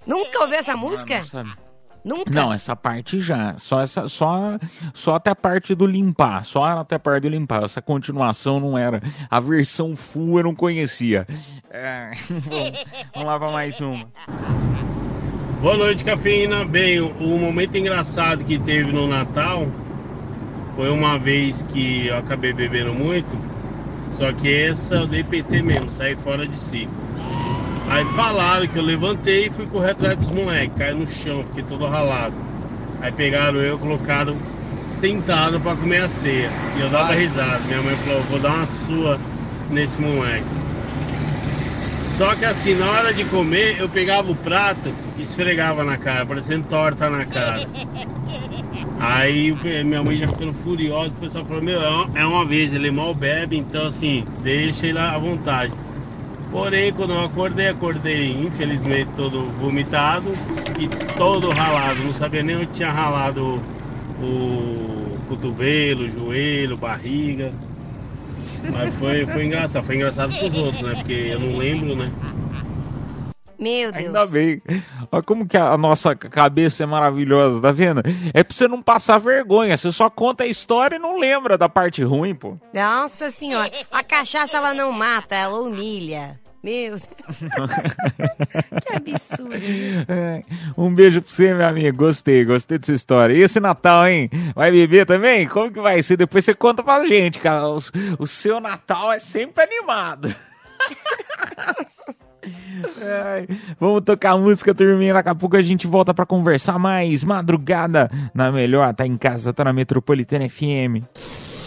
[0.04, 1.20] Nunca ouviu essa música?
[1.20, 1.65] Não, sabe?
[2.06, 2.32] Nunca?
[2.32, 3.58] Não, essa parte já.
[3.58, 4.60] Só, essa, só,
[4.94, 6.46] só até a parte do limpar.
[6.46, 7.64] Só até a parte do limpar.
[7.64, 9.02] Essa continuação não era.
[9.28, 11.26] A versão full eu não conhecia.
[11.72, 14.06] É, vamos, vamos lá pra mais uma.
[15.64, 16.64] Boa noite, cafeína.
[16.64, 19.66] Bem, o, o momento engraçado que teve no Natal
[20.76, 23.36] foi uma vez que eu acabei bebendo muito.
[24.12, 26.88] Só que essa eu dei PT mesmo, saí fora de si.
[27.88, 30.78] Aí falaram que eu levantei e fui correr atrás dos moleques.
[30.78, 32.36] Caí no chão, fiquei todo ralado.
[33.02, 34.36] Aí pegaram eu, colocaram
[34.92, 36.52] sentado pra comer a ceia.
[36.76, 37.60] E eu dava risada.
[37.60, 39.20] Minha mãe falou, vou dar uma sua
[39.70, 40.46] nesse moleque.
[42.10, 46.26] Só que assim, na hora de comer, eu pegava o prato e esfregava na cara,
[46.26, 47.68] parecendo torta na cara.
[49.00, 52.90] Aí minha mãe já ficando furiosa, o pessoal falou, meu, é é uma vez, ele
[52.90, 55.74] mal bebe, então assim, deixa ele à vontade.
[56.56, 60.32] Porém, quando eu acordei, acordei infelizmente todo vomitado
[60.80, 60.88] e
[61.18, 62.02] todo ralado.
[62.02, 63.62] Não sabia nem onde tinha ralado
[64.22, 67.52] o cotovelo, o joelho, barriga.
[68.72, 69.84] Mas foi, foi engraçado.
[69.84, 70.96] Foi engraçado pros outros, né?
[70.96, 72.10] Porque eu não lembro, né?
[73.60, 74.06] Meu Deus.
[74.06, 74.62] Ainda bem.
[75.12, 78.02] Olha como que a nossa cabeça é maravilhosa, tá vendo?
[78.34, 79.76] É pra você não passar vergonha.
[79.76, 82.58] Você só conta a história e não lembra da parte ruim, pô.
[82.74, 86.45] Nossa senhora, a cachaça ela não mata, ela humilha.
[86.66, 87.02] Meu Deus.
[88.82, 89.54] que absurdo.
[90.10, 90.42] É,
[90.76, 91.96] Um beijo pra você, meu amigo.
[91.98, 93.36] Gostei, gostei dessa história.
[93.36, 94.32] E esse Natal, hein?
[94.56, 95.48] Vai beber também?
[95.48, 96.18] Como que vai ser?
[96.18, 97.70] Depois você conta pra gente, cara.
[97.70, 97.78] O,
[98.18, 100.34] o seu Natal é sempre animado.
[103.02, 103.48] Ai,
[103.80, 105.14] vamos tocar música, turminha.
[105.14, 107.24] Daqui a pouco a gente volta pra conversar mais.
[107.24, 111.04] Madrugada na melhor, tá em casa, tá na Metropolitana FM.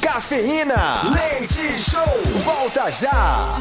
[0.01, 0.75] Cafeína,
[1.13, 2.03] leite show,
[2.45, 3.59] volta já.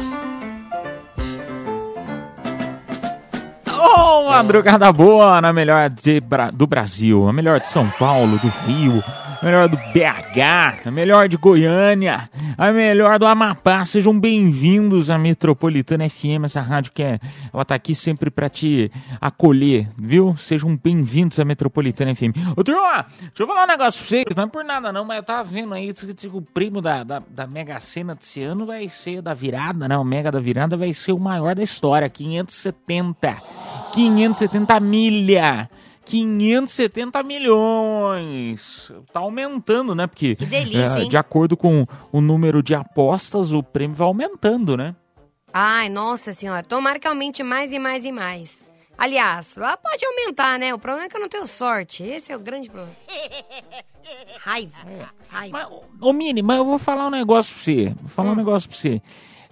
[3.80, 8.48] Oh, madrugada boa na melhor de Bra- do Brasil, a melhor de São Paulo, do
[8.66, 9.02] Rio,
[9.40, 13.84] a melhor do BH, a melhor de Goiânia, a melhor do Amapá.
[13.84, 17.20] Sejam bem-vindos à Metropolitana FM, essa rádio que é,
[17.54, 20.34] ela tá aqui sempre pra te acolher, viu?
[20.36, 22.34] Sejam bem-vindos à Metropolitana FM.
[22.56, 25.18] Ô, turma, deixa eu falar um negócio pra vocês, não é por nada não, mas
[25.18, 28.88] eu tava vendo aí que o prêmio da, da, da Mega Sena desse ano vai
[28.88, 29.96] ser da virada, né?
[29.96, 33.36] O Mega da virada vai ser o maior da história, 570.
[33.92, 35.68] 570 milha.
[36.04, 38.90] 570 milhões.
[39.12, 40.06] Tá aumentando, né?
[40.06, 41.08] Porque Que delícia, é, hein?
[41.08, 44.94] de acordo com o número de apostas, o prêmio vai aumentando, né?
[45.52, 48.62] Ai, nossa senhora, tomara que aumente mais e mais e mais.
[48.96, 50.74] Aliás, pode aumentar, né?
[50.74, 52.02] O problema é que eu não tenho sorte.
[52.02, 52.94] Esse é o grande problema.
[54.40, 54.78] Raiva.
[55.28, 55.70] Raiva.
[56.00, 57.94] Ô, Mini, mas eu vou falar um negócio pra você.
[58.00, 58.36] Vou falar um Hum.
[58.36, 59.02] negócio pra você.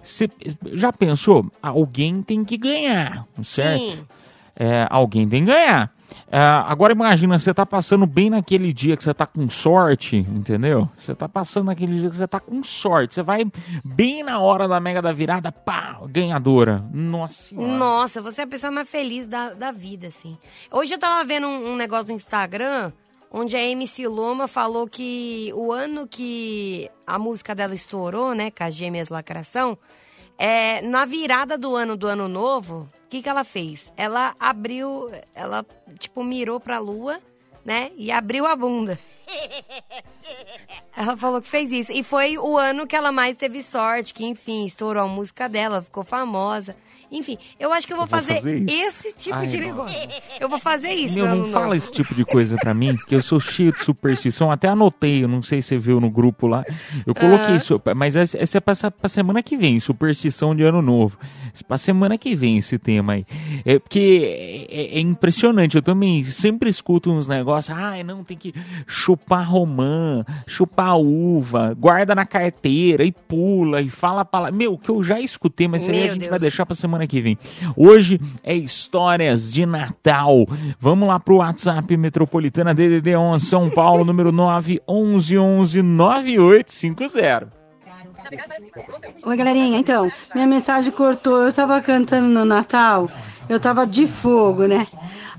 [0.07, 0.29] Você
[0.71, 1.45] já pensou?
[1.61, 3.91] Alguém tem que ganhar, certo?
[3.91, 4.07] Sim.
[4.55, 5.91] É, alguém tem que ganhar.
[6.31, 10.89] É, agora imagina, você tá passando bem naquele dia que você tá com sorte, entendeu?
[10.97, 13.15] Você tá passando naquele dia que você tá com sorte.
[13.15, 13.45] Você vai
[13.83, 16.83] bem na hora da mega da virada, pá, ganhadora.
[16.91, 17.77] Nossa senhora.
[17.77, 20.37] Nossa, você é a pessoa mais feliz da, da vida, assim.
[20.71, 22.91] Hoje eu tava vendo um, um negócio no Instagram
[23.31, 28.63] onde a MC Loma falou que o ano que a música dela estourou, né, com
[28.63, 29.77] as gêmeas lacração,
[30.37, 33.91] é, na virada do ano do ano novo, o que, que ela fez?
[33.97, 35.65] Ela abriu, ela,
[35.97, 37.19] tipo, mirou pra lua,
[37.65, 38.97] né, e abriu a bunda.
[40.95, 41.91] Ela falou que fez isso.
[41.91, 45.81] E foi o ano que ela mais teve sorte, que, enfim, estourou a música dela,
[45.81, 46.75] ficou famosa.
[47.09, 49.67] Enfim, eu acho que eu vou, Eu vou fazer, fazer esse tipo Ai, de não.
[49.67, 50.09] negócio.
[50.41, 53.15] Eu vou fazer isso Meu, não ano fala esse tipo de coisa pra mim, que
[53.15, 54.51] eu sou cheio de superstição.
[54.51, 56.65] Até anotei, eu não sei se você viu no grupo lá.
[57.05, 57.57] Eu coloquei Aham.
[57.57, 61.17] isso, mas essa é pra, pra semana que vem, superstição de ano novo.
[61.65, 63.25] Pra semana que vem esse tema aí.
[63.63, 68.53] É porque é, é impressionante, eu também sempre escuto uns negócios, ai não, tem que
[68.85, 74.55] chupar romã, chupar uva, guarda na carteira e pula e fala palavra.
[74.55, 76.41] Meu, que eu já escutei, mas isso aí a gente vai Deus.
[76.41, 77.37] deixar pra semana que vem.
[77.75, 80.47] Hoje é histórias de Natal.
[80.79, 87.66] Vamos lá pro WhatsApp Metropolitana DDD 11 São Paulo, número 911 9850.
[89.25, 89.77] Oi, galerinha.
[89.77, 91.43] Então, minha mensagem cortou.
[91.43, 93.09] Eu tava cantando no Natal,
[93.47, 94.85] eu tava de fogo, né?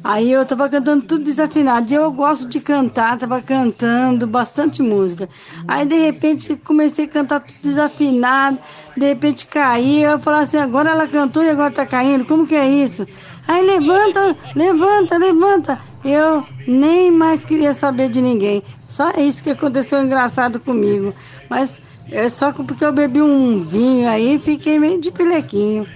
[0.02, 1.92] Aí eu tava cantando tudo desafinado.
[1.92, 5.28] Eu gosto de cantar, tava cantando bastante música.
[5.66, 8.58] Aí de repente comecei a cantar tudo desafinado,
[8.96, 10.02] de repente caí.
[10.02, 13.06] Eu falei assim: agora ela cantou e agora tá caindo, como que é isso?
[13.46, 15.78] Aí levanta, levanta, levanta.
[16.04, 18.62] Eu nem mais queria saber de ninguém.
[18.86, 21.12] Só isso que aconteceu engraçado comigo.
[21.50, 25.86] Mas é só porque eu bebi um vinho aí e fiquei meio de pilequinho.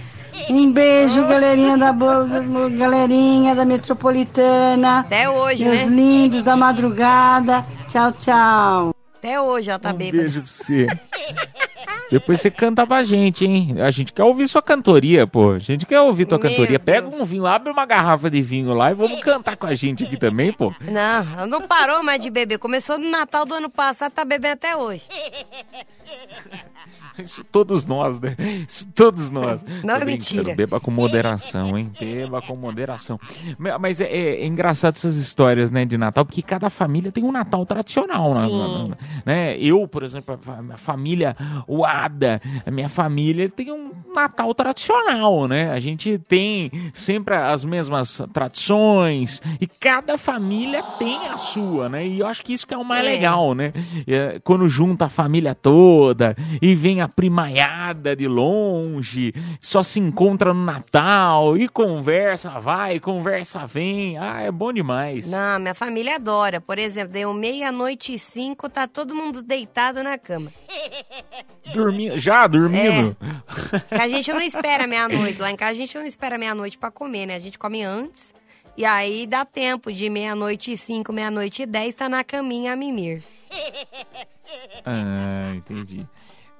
[0.50, 2.26] Um beijo, galerinha da boa,
[2.76, 5.00] galerinha da metropolitana.
[5.00, 5.96] Até hoje, meus né?
[5.96, 7.64] lindos da madrugada.
[7.88, 8.94] Tchau, tchau.
[9.18, 10.22] Até hoje ela tá Um bêbada.
[10.24, 10.86] beijo pra você.
[12.12, 13.76] Depois você canta pra gente, hein?
[13.80, 15.52] A gente quer ouvir sua cantoria, pô.
[15.52, 16.78] A gente quer ouvir tua Meu cantoria.
[16.78, 17.18] Pega Deus.
[17.22, 20.18] um vinho, abre uma garrafa de vinho lá e vamos cantar com a gente aqui
[20.18, 20.74] também, pô.
[20.80, 22.58] Não, não parou mais de beber.
[22.58, 25.04] Começou no Natal do ano passado, tá bebendo até hoje.
[27.18, 28.36] Isso todos nós, né?
[28.68, 29.60] Isso todos nós.
[29.84, 30.54] Não é mentira.
[30.54, 31.90] Beba com moderação, hein?
[31.98, 33.18] Beba com moderação.
[33.58, 37.32] Ma- Mas é, é engraçado essas histórias, né, de Natal, porque cada família tem um
[37.32, 38.96] Natal tradicional, né?
[39.26, 39.56] Né?
[39.58, 40.38] Eu, por exemplo,
[40.72, 45.70] a família, o Ada, a minha família tem um Natal tradicional, né?
[45.70, 52.06] A gente tem sempre as mesmas tradições e cada família tem a sua, né?
[52.06, 53.10] E eu acho que isso que é o mais É.
[53.10, 53.72] legal, né?
[54.06, 60.52] É, Quando junta a família toda e vem a primaiada de longe, só se encontra
[60.52, 64.18] no Natal e conversa, vai, conversa, vem.
[64.18, 65.30] Ah, é bom demais.
[65.30, 66.60] Não, minha família adora.
[66.60, 70.50] Por exemplo, deu meia-noite e cinco, tá todo mundo deitado na cama.
[71.74, 73.16] Dormindo, já dormindo?
[73.88, 75.40] Que a gente não espera meia-noite.
[75.40, 77.36] Lá em casa a gente não espera meia-noite pra comer, né?
[77.36, 78.34] A gente come antes.
[78.76, 82.76] E aí dá tempo de meia-noite e cinco, meia-noite e dez, tá na caminha a
[82.76, 83.22] mimir.
[84.84, 86.06] Ah, entendi.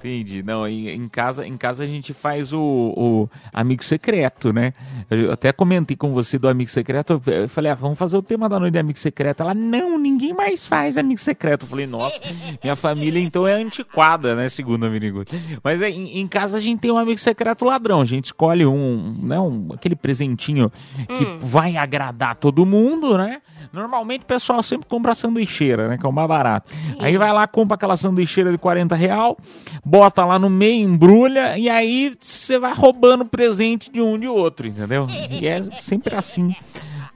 [0.04, 0.42] Entendi.
[0.42, 4.72] Não, em, em casa, em casa a gente faz o, o amigo secreto, né?
[5.08, 7.22] Eu até comentei com você do amigo secreto.
[7.26, 9.42] Eu falei, ah, vamos fazer o tema da noite de amigo secreto.
[9.42, 11.64] Ela, não, ninguém mais faz amigo secreto.
[11.64, 12.20] Eu falei, nossa,
[12.62, 14.48] minha família então é antiquada, né?
[14.48, 15.40] Segundo a Miniguti.
[15.62, 18.00] Mas é, em, em casa a gente tem um amigo secreto ladrão.
[18.00, 19.38] A gente escolhe um, né?
[19.38, 20.70] Um, aquele presentinho
[21.06, 21.38] que Hum.
[21.40, 23.40] vai agradar todo mundo, né?
[23.72, 25.96] Normalmente o pessoal sempre compra a sanduicheira, né?
[25.98, 26.70] Que é o mais barato.
[27.00, 29.38] Aí vai lá, compra aquela sanduicheira de 40 real,
[29.84, 34.66] bota lá no meio, embrulha, e aí você vai roubando presente de um de outro,
[34.68, 35.06] entendeu?
[35.30, 36.54] E é sempre assim.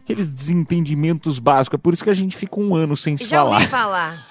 [0.02, 1.78] Aqueles desentendimentos básicos.
[1.78, 3.54] É por isso que a gente fica um ano sem se Já falar.
[3.56, 4.26] ouvi falar.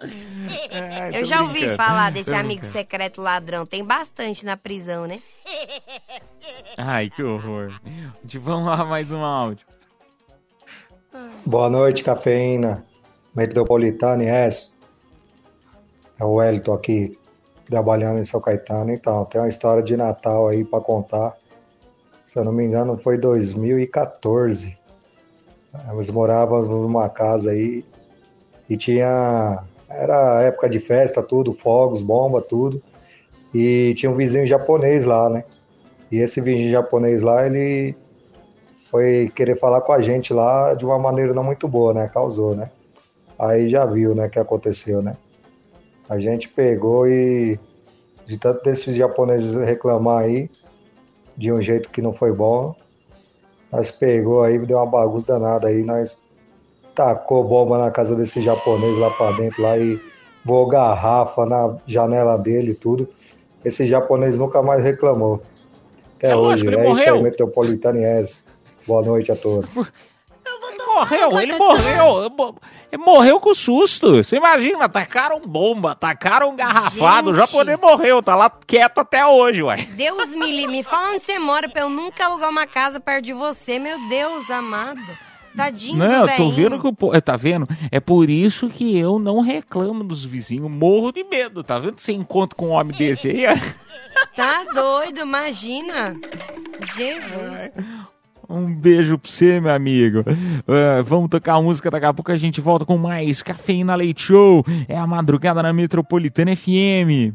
[0.00, 1.76] Ai, Eu já ouvi brincando.
[1.76, 2.72] falar desse Tô amigo brincando.
[2.72, 3.64] secreto ladrão.
[3.64, 5.18] Tem bastante na prisão, né?
[6.76, 7.72] Ai, que horror.
[8.40, 9.64] Vamos lá, mais um áudio.
[11.44, 12.86] Boa noite, cafeína.
[13.36, 14.24] Metropolitana.
[14.24, 14.48] É
[16.20, 17.18] o Wellington aqui,
[17.68, 18.90] trabalhando em São Caetano.
[18.90, 21.36] Então, tem uma história de Natal aí para contar.
[22.24, 24.74] Se eu não me engano, foi 2014.
[25.86, 27.84] Nós morávamos numa casa aí
[28.70, 29.62] e tinha.
[29.90, 32.82] Era época de festa, tudo, fogos, bomba, tudo.
[33.52, 35.44] E tinha um vizinho japonês lá, né?
[36.10, 37.94] E esse vizinho japonês lá, ele
[38.92, 42.10] foi querer falar com a gente lá de uma maneira não muito boa, né?
[42.12, 42.70] Causou, né?
[43.38, 45.16] Aí já viu, né, que aconteceu, né?
[46.10, 47.58] A gente pegou e
[48.26, 50.50] de tanto desses japoneses reclamar aí
[51.38, 52.74] de um jeito que não foi bom,
[53.72, 56.22] nós pegou aí, deu uma bagunça danada aí, nós
[56.94, 59.98] tacou bomba na casa desse japonês lá pra dentro lá e
[60.44, 63.08] voou garrafa na janela dele e tudo.
[63.64, 65.40] Esse japonês nunca mais reclamou.
[66.18, 66.64] Até É hoje.
[66.66, 67.14] lógico, ele É isso morreu.
[67.16, 68.51] aí, Metropolitaniense.
[68.86, 69.72] Boa noite a todos.
[70.86, 72.56] Morreu, ele morreu.
[72.90, 74.16] Ele morreu com susto.
[74.22, 77.30] Você imagina, tacaram bomba, tacaram garrafado.
[77.30, 77.46] O Gente.
[77.46, 79.82] japonês morreu, tá lá quieto até hoje, uai.
[79.96, 80.70] Deus me livre.
[80.72, 83.78] Me fala onde você mora pra eu nunca alugar uma casa perto de você.
[83.78, 85.00] Meu Deus amado.
[85.56, 87.66] Tadinho Não, do eu tô vendo que o po- Tá vendo?
[87.90, 90.70] É por isso que eu não reclamo dos vizinhos.
[90.70, 91.98] Morro de medo, tá vendo?
[91.98, 93.56] Você encontra com um homem desse aí, ó.
[94.36, 96.18] Tá doido, imagina.
[96.94, 97.72] Jesus.
[98.48, 100.24] Um beijo pra você, meu amigo.
[100.68, 104.22] Ah, vamos tocar a música, daqui a pouco a gente volta com mais Cafeína Leite
[104.22, 104.64] Show.
[104.88, 107.34] É a madrugada na Metropolitana FM.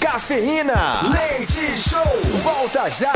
[0.00, 2.02] Cafeína, leite show,
[2.42, 3.12] volta já.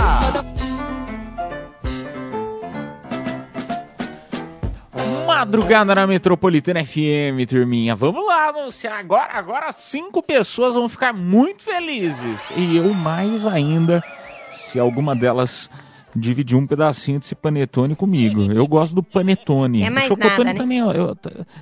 [5.26, 7.94] Madrugada na Metropolitana FM, turminha.
[7.94, 8.98] Vamos lá anunciar.
[8.98, 12.50] Agora, agora cinco pessoas vão ficar muito felizes.
[12.56, 14.02] E eu mais ainda,
[14.50, 15.70] se alguma delas
[16.18, 18.42] dividir um pedacinho desse panetone comigo.
[18.52, 19.82] Eu gosto do panetone.
[19.82, 20.54] É mais chocotone nada, né?
[20.54, 21.16] também, eu, eu-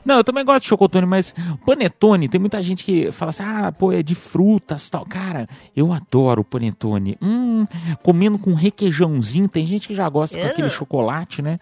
[0.04, 3.72] não, eu também gosto de chocotone, mas panetone, tem muita gente que fala assim, ah,
[3.72, 5.04] pô, é de frutas tal.
[5.06, 7.16] Cara, eu adoro panetone.
[7.20, 7.66] Hum,
[8.02, 11.58] comendo com requeijãozinho, tem gente que já gosta com aquele chocolate, né?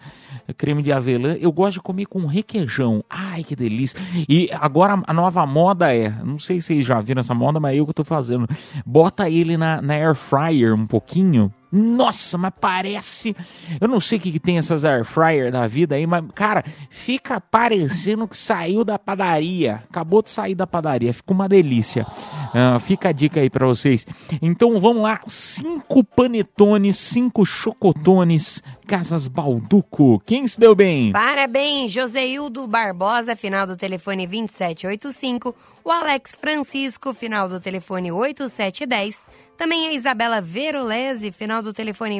[0.57, 1.35] Creme de avelã.
[1.39, 3.03] Eu gosto de comer com requeijão.
[3.09, 3.99] Ai, que delícia.
[4.29, 7.75] E agora a nova moda é, não sei se vocês já viram essa moda, mas
[7.75, 8.47] é eu que tô fazendo.
[8.85, 11.51] Bota ele na, na air fryer um pouquinho.
[11.75, 13.35] Nossa, mas parece.
[13.81, 16.63] Eu não sei o que, que tem essas air fryer da vida aí, mas, cara,
[16.89, 19.83] fica parecendo que saiu da padaria.
[19.89, 21.13] Acabou de sair da padaria.
[21.13, 22.07] Fica uma delícia.
[22.53, 24.07] Ah, fica a dica aí pra vocês.
[24.41, 30.21] Então vamos lá: cinco panetones, cinco chocotones, Casas Balduco.
[30.25, 31.11] Quem se deu bem?
[31.11, 35.53] Parabéns, Joseildo Barbosa, final do telefone 2785.
[35.85, 39.23] O Alex Francisco, final do telefone 8710.
[39.55, 42.19] Também a Isabela Verolese, final do telefone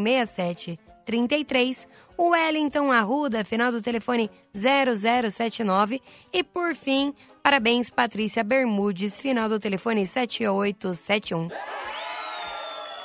[1.04, 1.88] 33.
[2.16, 6.00] O Wellington Arruda, final do telefone 0079.
[6.32, 11.50] E por fim, parabéns Patrícia Bermudes, final do telefone 7871.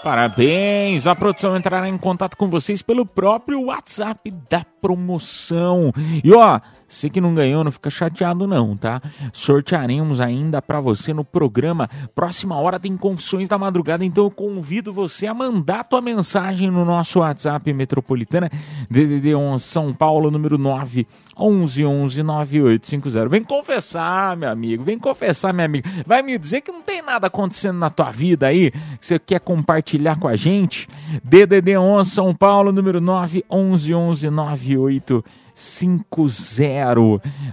[0.02, 1.06] Parabéns!
[1.06, 5.90] A produção entrará em contato com vocês pelo próprio WhatsApp da promoção.
[6.24, 9.00] E ó, você que não ganhou, não fica chateado não, tá?
[9.32, 11.88] Sortearemos ainda pra você no programa.
[12.16, 16.84] Próxima hora tem Confissões da Madrugada, então eu convido você a mandar tua mensagem no
[16.84, 18.50] nosso WhatsApp Metropolitana
[18.90, 21.06] DDD 11 São Paulo, número 9
[21.38, 23.28] 11 11 9850.
[23.28, 25.88] Vem confessar, meu amigo, vem confessar, minha amiga.
[26.04, 29.38] Vai me dizer que não tem nada acontecendo na tua vida aí, que você quer
[29.38, 30.88] compartilhar com a gente?
[31.22, 35.49] DDD 11 São Paulo, número 9 11 11 9850.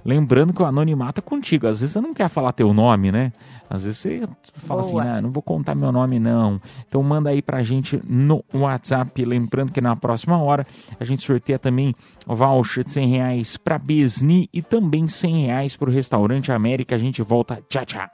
[0.06, 1.68] Lembrando que o anonimato é contigo.
[1.68, 3.34] Às vezes você não quer falar teu nome, né?
[3.70, 4.22] Às vezes você
[4.66, 5.02] fala Boa.
[5.02, 6.62] assim, ah, não vou contar meu nome não.
[6.88, 9.26] Então manda aí pra gente no WhatsApp.
[9.26, 10.66] Lembrando que na próxima hora
[11.00, 11.94] a gente sorteia também
[12.26, 16.96] o voucher de 100 reais pra Besni e também 100 reais pro Restaurante América.
[16.96, 17.60] A gente volta.
[17.68, 18.08] Tchau, tchau.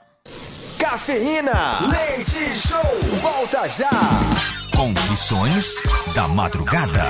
[0.78, 1.88] Cafeína.
[1.90, 2.80] Leite Show.
[3.20, 3.90] Volta já.
[4.76, 5.82] Confissões
[6.14, 7.04] da Madrugada.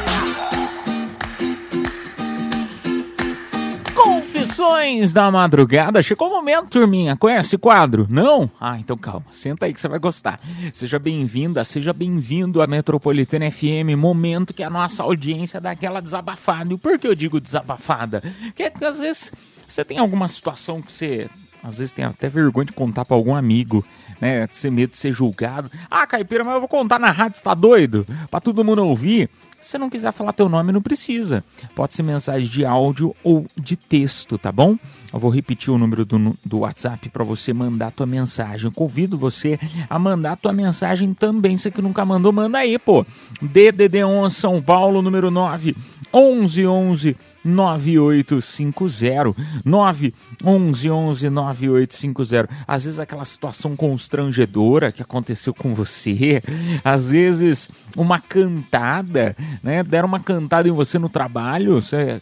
[4.45, 6.03] Confissões da madrugada.
[6.03, 7.17] Chegou o momento, turminha.
[7.17, 8.07] Conhece quadro?
[8.11, 8.51] Não?
[8.61, 9.25] Ah, então calma.
[9.33, 10.39] Senta aí que você vai gostar.
[10.75, 13.97] Seja bem-vinda, seja bem-vindo à Metropolitana FM.
[13.97, 16.75] Momento que a nossa audiência dá aquela desabafada.
[16.75, 18.23] E por que eu digo desabafada?
[18.55, 19.33] Porque às vezes
[19.67, 21.27] você tem alguma situação que você
[21.63, 23.83] às vezes tem até vergonha de contar pra algum amigo,
[24.21, 24.47] né?
[24.47, 25.71] Ter medo de ser julgado.
[25.91, 28.07] Ah, caipira, mas eu vou contar na rádio, você tá doido?
[28.31, 29.31] Pra todo mundo ouvir.
[29.65, 31.43] Se não quiser falar teu nome, não precisa.
[31.75, 34.77] Pode ser mensagem de áudio ou de texto, tá bom?
[35.15, 38.69] Eu vou repetir o número do, do WhatsApp para você mandar tua mensagem.
[38.73, 41.57] Convido você a mandar tua mensagem também.
[41.57, 43.07] Você que nunca mandou, manda aí, pô.
[43.41, 45.77] DDD11 São Paulo, número 9
[46.13, 56.43] 1111 9850 911 9850 Às vezes aquela situação constrangedora que aconteceu com você,
[56.83, 59.85] às vezes uma cantada, né?
[59.85, 62.21] Deram uma cantada em você no trabalho, você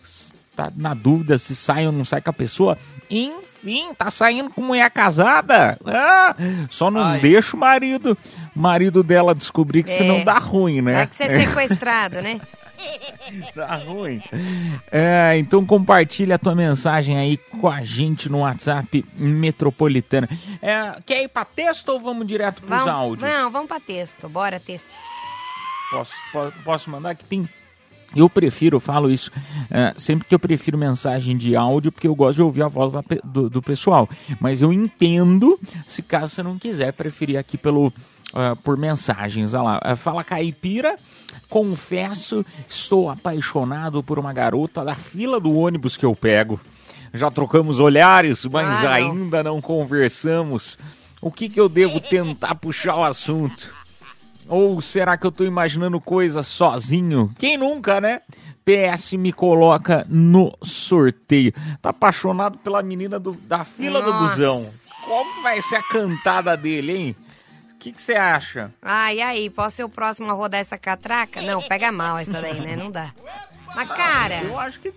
[0.54, 2.78] tá na dúvida se sai ou não sai com a pessoa.
[3.10, 5.78] Enfim, tá saindo com mulher casada.
[5.84, 6.34] Ah,
[6.70, 7.20] só não Ai.
[7.20, 8.16] deixa o marido,
[8.54, 9.96] marido dela descobrir que É.
[9.98, 11.02] senão dá ruim, né?
[11.02, 12.40] É que você é sequestrado, né?
[13.54, 14.20] Tá ruim.
[14.90, 20.28] É, então compartilha a tua mensagem aí com a gente no WhatsApp Metropolitana.
[20.60, 23.30] É, quer ir pra texto ou vamos direto pros Vamos, áudios?
[23.30, 24.28] não, vamos pra texto.
[24.28, 24.90] Bora, texto.
[25.92, 27.48] Posso, po- posso mandar que tem.
[28.14, 29.30] Eu prefiro, eu falo isso
[29.70, 32.92] é, sempre que eu prefiro mensagem de áudio, porque eu gosto de ouvir a voz
[32.92, 34.08] da do, do pessoal.
[34.40, 37.92] Mas eu entendo se caso você não quiser preferir aqui pelo
[38.34, 39.54] ah, por mensagens.
[39.54, 40.96] Olha lá, Ah, fala caipira.
[41.48, 46.58] Confesso, estou apaixonado por uma garota da fila do ônibus que eu pego.
[47.12, 48.90] Já trocamos olhares, mas Ah, não.
[48.92, 50.78] ainda não conversamos.
[51.20, 53.70] O que, que eu devo tentar puxar o assunto?
[54.54, 57.32] Ou será que eu tô imaginando coisas sozinho?
[57.38, 58.20] Quem nunca, né?
[58.66, 61.54] PS me coloca no sorteio.
[61.80, 64.28] Tá apaixonado pela menina do- da fila do Nossa.
[64.36, 64.70] busão.
[65.06, 67.16] Como vai ser a cantada dele, hein?
[67.72, 68.70] O que que você acha?
[68.82, 71.40] Ah, e aí, posso ser o próximo a rodar essa catraca?
[71.40, 72.76] Não, pega mal essa daí, né?
[72.76, 73.10] Não dá.
[73.74, 74.42] Mas, cara.
[74.42, 74.92] Eu acho que.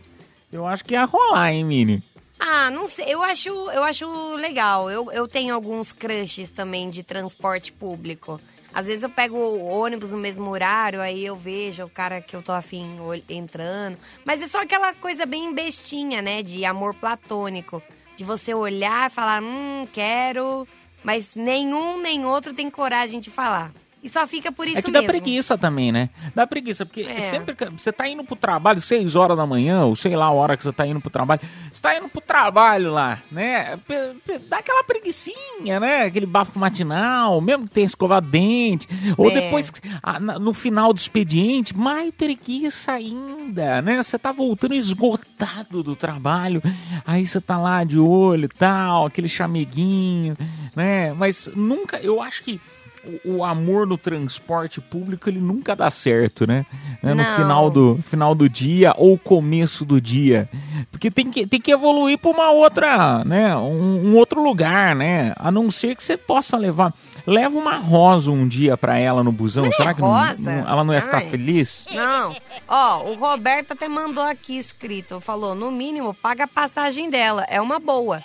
[0.51, 2.03] Eu acho que ia rolar, hein, Mini?
[2.37, 3.05] Ah, não sei.
[3.07, 4.91] Eu acho, eu acho legal.
[4.91, 8.39] Eu, eu tenho alguns crushes também de transporte público.
[8.75, 12.35] Às vezes eu pego o ônibus no mesmo horário, aí eu vejo o cara que
[12.35, 12.97] eu tô afim
[13.29, 13.97] entrando.
[14.25, 16.43] Mas é só aquela coisa bem bestinha, né?
[16.43, 17.81] De amor platônico.
[18.17, 20.67] De você olhar e falar, hum, quero.
[21.05, 23.71] Mas nenhum nem outro tem coragem de falar.
[24.05, 25.11] E só fica por isso é que dá mesmo.
[25.13, 26.11] preguiça também, né?
[26.35, 27.19] Dá preguiça, porque É.
[27.21, 30.31] sempre que você tá indo pro trabalho, 6 horas da manhã, ou sei lá a
[30.31, 31.41] hora que você tá indo pro trabalho,
[31.73, 33.79] você tá indo pro trabalho lá, né?
[34.47, 36.03] Dá aquela preguicinha, né?
[36.03, 38.87] Aquele bafo matinal, mesmo que tenha escovado dente,
[39.17, 39.41] ou É.
[39.41, 39.71] depois,
[40.03, 44.03] ah, no final do expediente, mais preguiça ainda, né?
[44.03, 46.61] Você tá voltando esgotado do trabalho,
[47.07, 50.37] aí você tá lá de olho e tal, aquele chameguinho,
[50.75, 51.11] né?
[51.13, 52.61] Mas nunca, eu acho que
[53.23, 56.65] o, o amor no transporte público ele nunca dá certo, né?
[57.01, 57.13] Né?
[57.13, 60.49] No final do, final do dia ou começo do dia.
[60.91, 63.55] Porque tem que, tem que evoluir para uma outra, né?
[63.55, 65.33] Um, um outro lugar, né?
[65.37, 66.93] A não ser que você possa levar.
[67.27, 69.69] Leva uma rosa um dia para ela no busão.
[69.71, 71.29] Será que não- não- ela não ia ficar Ai.
[71.29, 71.85] feliz?
[71.93, 72.35] Não.
[72.67, 75.19] Ó, o Roberto até mandou aqui escrito.
[75.21, 77.45] Falou, no mínimo, paga a passagem dela.
[77.49, 78.21] É uma boa.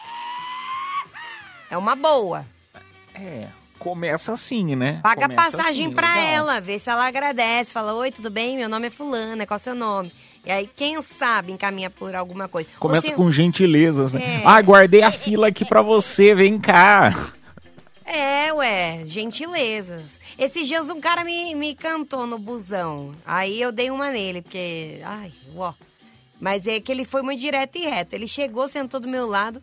[1.70, 2.44] É uma boa.
[3.14, 3.46] É.
[3.80, 5.00] Começa assim, né?
[5.02, 6.28] Paga Começa passagem assim, pra legal.
[6.34, 7.72] ela, vê se ela agradece.
[7.72, 8.56] Fala, oi, tudo bem?
[8.56, 10.12] Meu nome é fulana, qual é o seu nome?
[10.44, 12.68] E aí, quem sabe, encaminha por alguma coisa.
[12.78, 14.40] Começa se- com gentilezas, né?
[14.40, 14.42] É.
[14.44, 17.32] Ah, guardei a fila aqui pra você, vem cá.
[18.04, 20.20] É, ué, gentilezas.
[20.38, 23.14] Esses dias um cara me, me cantou no busão.
[23.24, 25.00] Aí eu dei uma nele, porque.
[25.04, 25.72] Ai, ó.
[26.40, 28.14] Mas é que ele foi muito direto e reto.
[28.14, 29.62] Ele chegou, sentou do meu lado.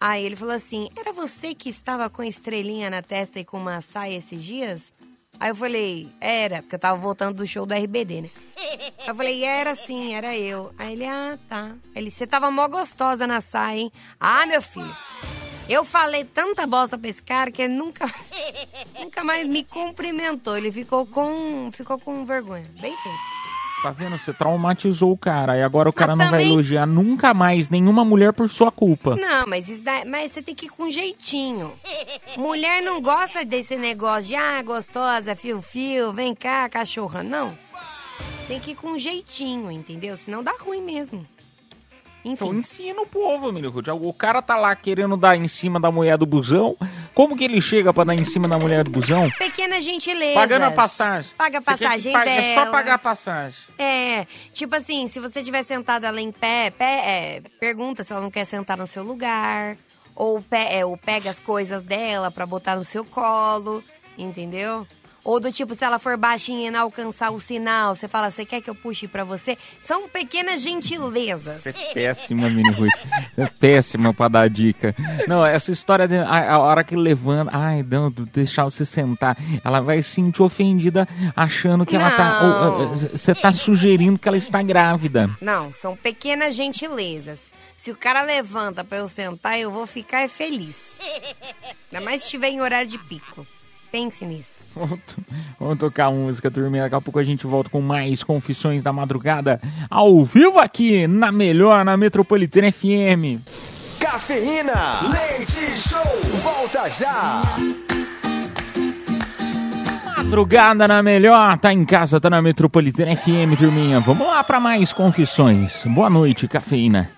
[0.00, 3.80] Aí ele falou assim: Era você que estava com estrelinha na testa e com uma
[3.80, 4.92] saia esses dias?
[5.40, 8.30] Aí eu falei: Era, porque eu tava voltando do show do RBD, né?
[8.56, 10.72] Aí eu falei: Era sim, era eu.
[10.78, 11.74] Aí ele: Ah, tá.
[11.96, 13.92] Ele: Você tava mó gostosa na saia, hein?
[14.20, 14.96] Ah, meu filho.
[15.68, 18.06] Eu falei tanta bosta pra esse cara que ele nunca,
[18.98, 20.56] nunca mais me cumprimentou.
[20.56, 22.64] Ele ficou com, ficou com vergonha.
[22.80, 23.37] Bem feito.
[23.82, 24.18] Tá vendo?
[24.18, 25.56] Você traumatizou o cara.
[25.56, 29.14] E agora o cara não vai também- elogiar nunca mais nenhuma mulher por sua culpa.
[29.16, 31.72] Não, mas, isso daí- mas você tem que ir com jeitinho.
[32.36, 37.22] Mulher não gosta desse negócio de, ah, gostosa, fio-fio, vem cá, cachorra.
[37.22, 37.56] Não.
[38.48, 40.16] Tem que ir com jeitinho, entendeu?
[40.16, 41.24] Senão dá ruim mesmo.
[42.24, 43.88] Então ensina o povo, Ruth.
[43.88, 46.76] O cara tá lá querendo dar em cima da mulher do busão.
[47.18, 49.28] Como que ele chega pra dar em cima da mulher do busão?
[49.32, 50.34] Pequenas gentilezas.
[50.36, 51.32] Pagando a passagem.
[51.36, 52.40] Paga a passagem pague- dela.
[52.46, 53.58] É só pagar a passagem.
[53.76, 58.22] É, tipo assim, se você estiver sentada lá em pé, pé é, pergunta se ela
[58.22, 59.76] não quer sentar no seu lugar.
[60.14, 63.82] Ou, pe- é, ou pega as coisas dela pra botar no seu colo,
[64.16, 64.86] entendeu?
[65.28, 68.46] Ou do tipo, se ela for baixinha e não alcançar o sinal, você fala, você
[68.46, 69.58] quer que eu puxe pra você?
[69.78, 71.64] São pequenas gentilezas.
[71.64, 72.88] Você é péssima, Mini Ruth.
[73.36, 74.94] É péssima pra dar dica.
[75.26, 77.50] Não, essa história de a, a hora que levanta.
[77.54, 79.36] Ai, não, deixar você sentar.
[79.62, 81.06] Ela vai se sentir ofendida
[81.36, 82.40] achando que ela tá.
[83.12, 85.28] Você tá sugerindo que ela está grávida.
[85.42, 87.52] Não, são pequenas gentilezas.
[87.76, 90.92] Se o cara levanta pra eu sentar, eu vou ficar feliz.
[91.92, 93.46] Ainda mais se estiver em horário de pico.
[93.90, 94.66] Pense nisso.
[94.76, 95.22] Vamos to-
[95.58, 96.82] Vamos tocar música, turminha.
[96.84, 101.32] Daqui a pouco a gente volta com mais Confissões da Madrugada ao vivo aqui na
[101.32, 103.40] melhor, na Metropolitana FM.
[103.98, 106.02] Cafeína, leite show,
[106.36, 107.40] volta já.
[110.16, 113.98] Madrugada na melhor, tá em casa, tá na Metropolitana FM, turminha.
[114.00, 115.84] Vamos lá para mais confissões.
[115.86, 117.10] Boa noite, cafeína.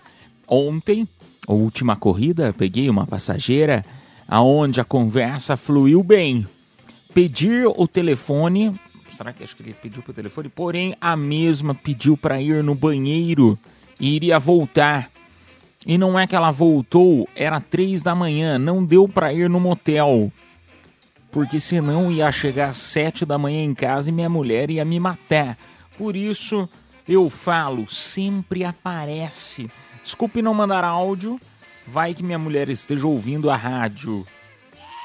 [0.47, 1.09] Ontem,
[1.47, 3.85] a última corrida, peguei uma passageira
[4.29, 6.47] aonde a conversa fluiu bem.
[7.15, 8.79] Pedir o telefone,
[9.11, 10.49] será que acho que ele pediu pro telefone?
[10.49, 13.59] Porém, a mesma pediu para ir no banheiro
[13.99, 15.11] e iria voltar.
[15.87, 19.59] E não é que ela voltou, era três da manhã, não deu para ir no
[19.59, 20.31] motel
[21.31, 24.99] porque senão ia chegar às sete da manhã em casa e minha mulher ia me
[24.99, 25.57] matar.
[25.97, 26.69] Por isso
[27.09, 29.71] eu falo, sempre aparece.
[30.03, 31.41] Desculpe não mandar áudio,
[31.87, 34.27] vai que minha mulher esteja ouvindo a rádio.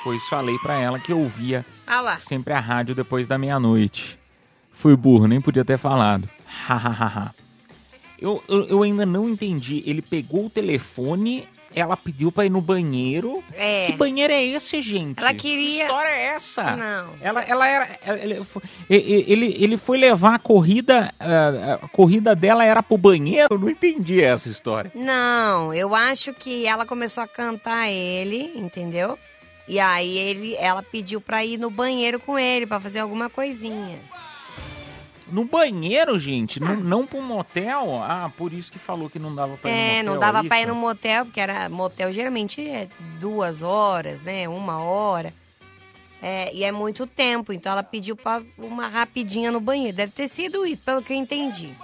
[0.05, 4.19] Pois falei pra ela que eu ouvia Ah sempre a rádio depois da meia-noite.
[4.71, 6.29] Fui burro, nem podia ter falado.
[6.45, 7.33] Hahaha.
[8.21, 9.81] eu, eu, eu ainda não entendi.
[9.83, 13.43] Ele pegou o telefone, ela pediu pra ir no banheiro.
[13.53, 13.87] É.
[13.87, 15.19] Que banheiro é esse, gente?
[15.19, 15.77] Ela queria.
[15.77, 16.75] Que história é essa?
[16.75, 17.09] Não.
[17.19, 17.99] Ela, ela era.
[18.21, 21.11] Ele, foi- ele, ele foi levar a corrida.
[21.19, 23.47] A corrida dela era pro banheiro?
[23.49, 24.91] Eu não entendi essa história.
[24.93, 29.17] Não, eu acho que ela começou a cantar ele, entendeu?
[29.67, 33.99] E aí ele, ela pediu pra ir no banheiro com ele, pra fazer alguma coisinha.
[35.27, 36.59] No banheiro, gente?
[36.59, 37.99] Não, não pro motel?
[38.03, 40.03] Ah, por isso que falou que não dava pra ir no É, motel.
[40.13, 40.69] não dava é pra ir isso?
[40.69, 42.87] no motel, porque era motel geralmente é
[43.19, 44.47] duas horas, né?
[44.47, 45.33] Uma hora.
[46.21, 49.97] É, e é muito tempo, então ela pediu pra uma rapidinha no banheiro.
[49.97, 51.75] Deve ter sido isso, pelo que eu entendi.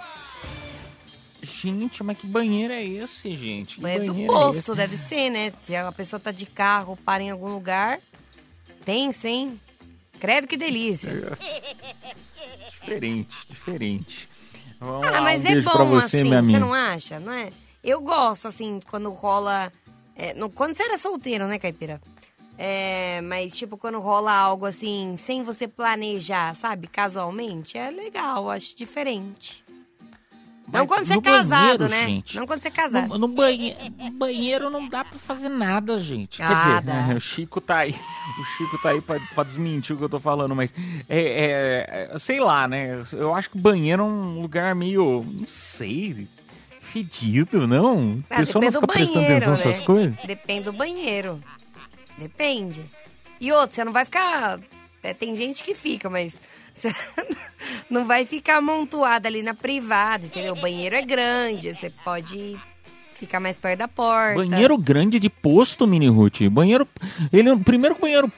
[1.42, 3.74] Gente, mas que banheiro é esse, gente?
[3.74, 5.52] Que Banheiro do banheiro posto, é deve ser, né?
[5.58, 7.98] Se a pessoa tá de carro, para em algum lugar.
[8.84, 9.58] Tem, sim.
[10.20, 11.36] Credo que delícia.
[12.70, 14.28] Diferente, diferente.
[14.78, 17.18] Vamos Ah, lá, mas um é bom você, assim, você não acha?
[17.20, 17.50] Não é?
[17.82, 19.72] Eu gosto, assim, quando rola.
[20.14, 22.00] é, no- quando você era solteiro, né, Caipira?
[22.58, 26.86] É, mas, tipo, quando rola algo assim, sem você planejar, sabe?
[26.86, 29.64] Casualmente, é legal, acho diferente.
[30.70, 32.06] Não quando você é casado, banheiro, né?
[32.06, 33.08] gente, não quando você é casado.
[33.08, 33.76] No, no banhe-
[34.12, 36.36] banheiro não dá pra fazer nada, gente.
[36.38, 37.14] Quer Ah, dizer, dá.
[37.16, 37.94] o Chico tá aí.
[38.40, 40.72] O Chico tá aí pra, pra desmentir o que eu tô falando, mas
[41.08, 43.02] é, é- é- sei lá, né?
[43.12, 46.28] Eu acho que banheiro é um lugar meio, não sei,
[46.80, 48.22] fedido, não?
[48.30, 49.64] A Ah, pessoa não depende do fica prestando banheiro, atenção né?
[49.64, 50.14] nessas coisas?
[50.26, 51.42] Depende do banheiro.
[52.18, 52.82] Depende.
[53.40, 54.60] E outro, você não vai ficar.
[55.02, 56.40] é, tem gente que fica, mas
[56.74, 56.94] você
[57.90, 60.54] não vai ficar amontoada ali na privada, entendeu?
[60.54, 62.56] O banheiro é grande, você pode
[63.14, 64.34] fica mais perto da porta.
[64.44, 66.40] Banheiro grande de posto, Mini Ruth.
[66.50, 66.88] Banheiro.
[67.32, 68.28] Ele, primeiro banheiro.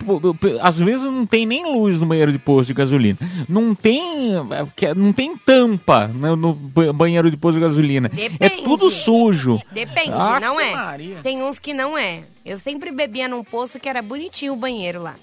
[0.60, 3.18] Às vezes não tem nem luz no banheiro de posto de gasolina.
[3.48, 4.34] Não tem.
[4.36, 8.10] é, que- Não tem tampa no, no ba- banheiro de posto de gasolina.
[8.12, 8.62] É Depende.
[8.62, 9.58] tudo sujo.
[9.72, 10.72] Depende, Ave não é.
[10.74, 11.20] Maria.
[11.22, 12.24] Tem uns que não é.
[12.44, 15.14] Eu sempre bebia num poço que era bonitinho o banheiro lá.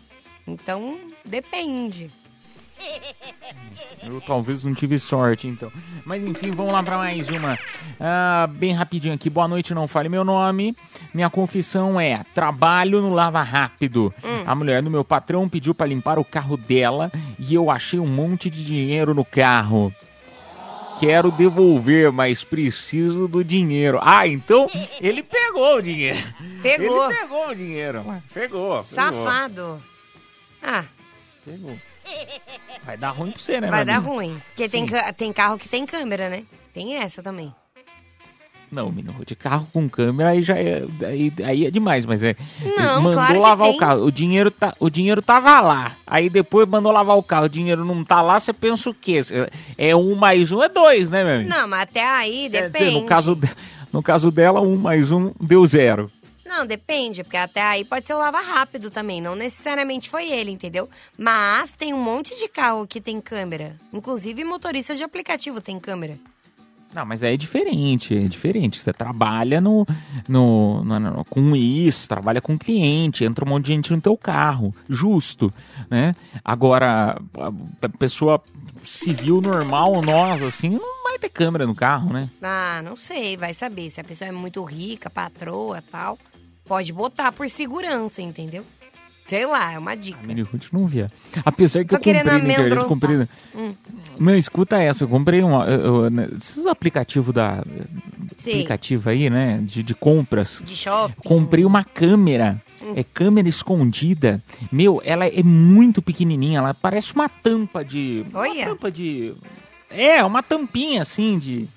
[0.48, 2.10] Então, depende.
[4.04, 5.72] Eu talvez não tive sorte, então.
[6.04, 7.58] Mas enfim, vamos lá para mais uma.
[8.00, 9.30] Ah, bem rapidinho aqui.
[9.30, 10.76] Boa noite, não fale meu nome.
[11.14, 14.14] Minha confissão é: trabalho no Lava Rápido.
[14.46, 18.08] A mulher do meu patrão pediu para limpar o carro dela e eu achei um
[18.08, 19.94] monte de dinheiro no carro.
[21.00, 24.00] Quero devolver, mas preciso do dinheiro.
[24.04, 24.68] Ah, então
[25.00, 26.20] ele pegou o dinheiro.
[26.62, 27.06] Pegou.
[27.06, 28.04] Ele pegou o dinheiro.
[28.04, 28.22] Pegou.
[28.34, 28.86] pegou.
[28.86, 29.82] Safado.
[30.62, 30.86] Ah,
[31.44, 31.76] Pegou.
[32.84, 34.42] Vai dar ruim pra você, né, vai dar ruim.
[34.50, 34.96] Porque tem, Sim.
[35.16, 36.44] tem carro que tem câmera, né?
[36.74, 37.54] Tem essa também.
[38.72, 42.38] Não, menino, de carro com câmera aí já é, aí, aí é demais, mas é.
[42.78, 44.06] Não, mandou claro lavar o carro.
[44.06, 45.98] O dinheiro, tá, o dinheiro tava lá.
[46.08, 47.46] Aí depois mandou lavar o carro.
[47.46, 49.20] O dinheiro não tá lá, você pensa o quê?
[49.78, 51.50] É um mais um é dois, né, meu amigo?
[51.50, 52.86] Não, mas até aí Quer depende.
[52.86, 53.40] dizer, no caso,
[53.92, 56.10] no caso dela, um mais um deu zero.
[56.52, 59.22] Não, depende, porque até aí pode ser o lava rápido também.
[59.22, 60.90] Não necessariamente foi ele, entendeu?
[61.18, 63.78] Mas tem um monte de carro que tem câmera.
[63.94, 66.20] Inclusive motoristas de aplicativo tem câmera.
[66.94, 68.82] Não, mas é diferente, é diferente.
[68.82, 69.88] Você trabalha no,
[70.28, 74.18] no, no- no- com isso, trabalha com cliente, entra um monte de gente no teu
[74.18, 75.54] carro, justo,
[75.90, 76.14] né?
[76.44, 78.44] Agora, a, a pessoa
[78.84, 82.30] civil normal, nós, assim, não vai ter câmera no carro, né?
[82.44, 83.90] Ah, não sei, vai saber.
[83.90, 86.20] Se a pessoa é muito rica, patroa tal,
[86.72, 88.64] pode botar por segurança, entendeu?
[89.28, 90.26] Sei lá, é uma dica.
[90.26, 91.12] Mini Ruth não via.
[91.44, 92.88] Apesar que Tô eu comprei na internet, amedrontar.
[92.88, 93.28] comprei...
[93.54, 93.74] Hum.
[94.18, 95.62] Não, escuta essa, eu comprei um...
[95.64, 97.62] eu- eu- né, Esses aplicativos da...
[98.38, 98.52] Sim.
[98.52, 100.62] Aplicativo aí, né, de, de compras.
[100.66, 101.16] De shopping.
[101.26, 102.62] Comprei uma câmera.
[102.82, 102.94] Hum.
[102.96, 104.42] É câmera escondida.
[104.72, 106.60] Meu, ela é muito pequenininha.
[106.60, 108.26] Ela parece uma tampa de.
[108.32, 108.66] Uma Olha.
[108.66, 109.34] tampa de.
[109.90, 111.68] É, uma tampinha assim de.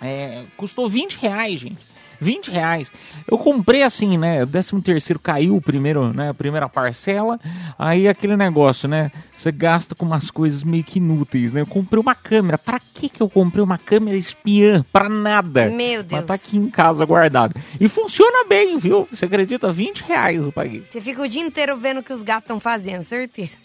[0.00, 1.89] É, custou 20 reais, gente.
[2.20, 2.92] 20 reais.
[3.26, 4.42] Eu comprei assim, né?
[4.42, 6.28] O 13 terceiro caiu o primeiro, né?
[6.30, 7.40] A primeira parcela.
[7.78, 9.10] Aí aquele negócio, né?
[9.34, 11.62] Você gasta com umas coisas meio que inúteis, né?
[11.62, 12.58] Eu comprei uma câmera.
[12.58, 14.84] Pra que que eu comprei uma câmera espiã?
[14.92, 15.70] Pra nada.
[15.70, 16.20] Meu Deus.
[16.20, 17.54] Mas tá aqui em casa guardada.
[17.80, 19.08] E funciona bem, viu?
[19.10, 19.72] Você acredita?
[19.72, 20.84] 20 reais eu paguei.
[20.90, 23.56] Você fica o dia inteiro vendo o que os gatos estão fazendo, certeza.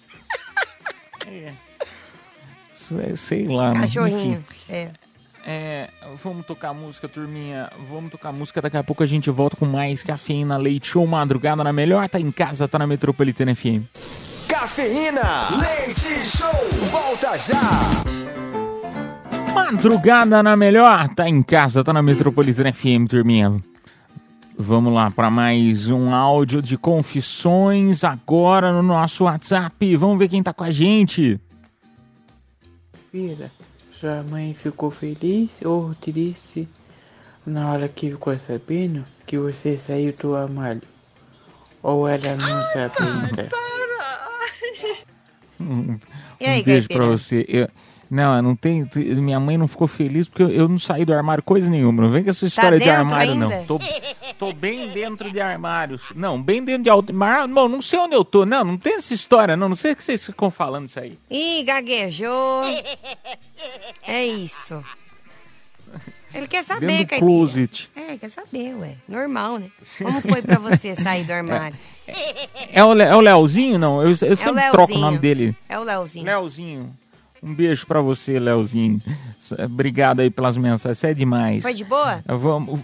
[2.71, 3.73] Sei- Sei lá.
[3.73, 4.43] Cachorrinho.
[4.69, 4.89] É.
[5.47, 5.89] É,
[6.23, 7.69] vamos tocar música, turminha.
[7.87, 8.61] Vamos tocar música.
[8.61, 12.09] Daqui a pouco a gente volta com mais cafeína, leite show, madrugada na melhor.
[12.09, 13.85] Tá em casa, tá na Metropolitana FM.
[14.47, 15.21] Cafeína,
[15.59, 16.49] leite show,
[16.89, 17.61] volta já.
[19.53, 21.09] Madrugada na melhor.
[21.09, 23.61] Tá em casa, tá na Metropolitana FM, turminha.
[24.57, 29.95] Vamos lá para mais um áudio de confissões agora no nosso WhatsApp.
[29.95, 31.39] Vamos ver quem tá com a gente.
[33.11, 33.51] Filha,
[33.99, 36.67] sua mãe ficou feliz ou triste
[37.45, 40.81] na hora que ficou sabendo que você saiu do armário?
[41.81, 43.49] Ou ela não sabe ainda?
[45.59, 45.97] Um,
[46.39, 46.99] E aí, um beijo Caipira?
[46.99, 47.45] pra você.
[47.47, 47.69] Eu-
[48.09, 48.87] não, eu não tem.
[49.17, 52.03] Minha mãe não ficou feliz porque eu, não saí do armário coisa nenhuma.
[52.03, 53.47] Não vem com essa história de Tá dentro armário, ainda?
[53.47, 53.65] não.
[53.65, 53.79] Tô,
[54.37, 56.03] tô bem dentro de armários.
[56.15, 57.47] Não, bem dentro de armário.
[57.47, 58.45] Não, não sei onde eu tô.
[58.45, 59.69] Não, não tem essa história, não.
[59.69, 61.17] Não sei o que vocês ficam falando isso aí.
[61.29, 62.63] Ih, gaguejou.
[64.07, 64.83] É isso.
[66.33, 67.31] Ele quer saber, Dentro do Caipira.
[67.31, 67.89] closet.
[67.95, 68.95] É, quer saber, ué.
[69.07, 69.67] Normal, né?
[70.03, 71.77] Como foi pra você sair do armário?
[72.73, 73.79] É o, Le- é o Leozinho?
[73.79, 75.55] Não, eu, eu sempre troco o nome dele.
[75.69, 76.25] É o Leozinho.
[76.25, 76.93] Leozinho.
[77.45, 78.99] Um beijo pra você, Leozinho.
[79.63, 80.97] Obrigado aí pelas mensagens.
[80.97, 81.61] Você é demais.
[81.61, 82.23] Foi de boa?
[82.25, 82.79] Vamos.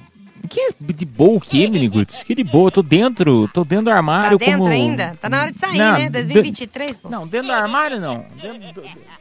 [0.47, 2.23] Que de boa o quê, Miniguts?
[2.23, 4.71] Que de boa, eu tô dentro, tô dentro do Tá armário dentro como...
[4.71, 5.15] ainda?
[5.19, 6.03] Tá na hora de sair, Não, né?
[6.05, 7.09] de- 2023, pô.
[7.09, 8.25] Não, dentro do armário não.
[8.41, 9.11] Dentro do-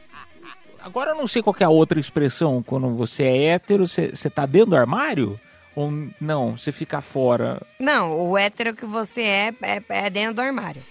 [0.83, 2.61] Agora eu não sei qual é a outra expressão.
[2.63, 5.39] Quando você é hétero, você, você tá dentro do armário?
[5.75, 7.61] Ou não, você fica fora?
[7.79, 10.81] Não, o hétero que você é, é, é dentro do armário.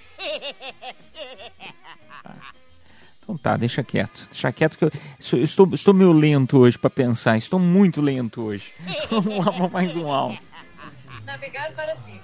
[3.30, 4.26] Então tá, deixa quieto.
[4.28, 4.90] Deixa quieto que eu,
[5.34, 7.36] eu estou, estou meio lento hoje pra pensar.
[7.36, 8.72] Estou muito lento hoje.
[9.08, 10.40] Vamos lá pra mais um áudio.
[11.24, 12.18] Navegar para cima.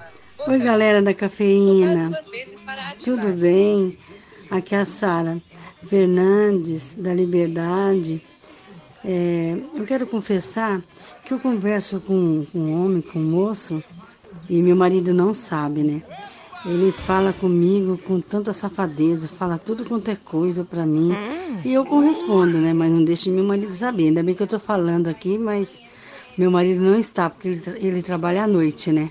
[0.49, 2.11] Oi, galera da cafeína.
[2.65, 2.97] Para.
[2.97, 3.97] Tudo bem?
[4.51, 5.41] Aqui é a Sara
[5.85, 8.21] Fernandes, da Liberdade.
[9.05, 10.83] É, eu quero confessar
[11.25, 13.83] que eu converso com, com um homem, com um moço,
[14.51, 16.03] e meu marido não sabe, né?
[16.69, 21.13] Ele fala comigo com tanta safadeza, fala tudo quanto é coisa pra mim.
[21.65, 22.73] E eu correspondo, né?
[22.75, 24.05] Mas não deixo meu marido saber.
[24.09, 25.81] Ainda bem que eu tô falando aqui, mas
[26.37, 29.09] Meu marido não está, porque ele, ele trabalha à noite, né?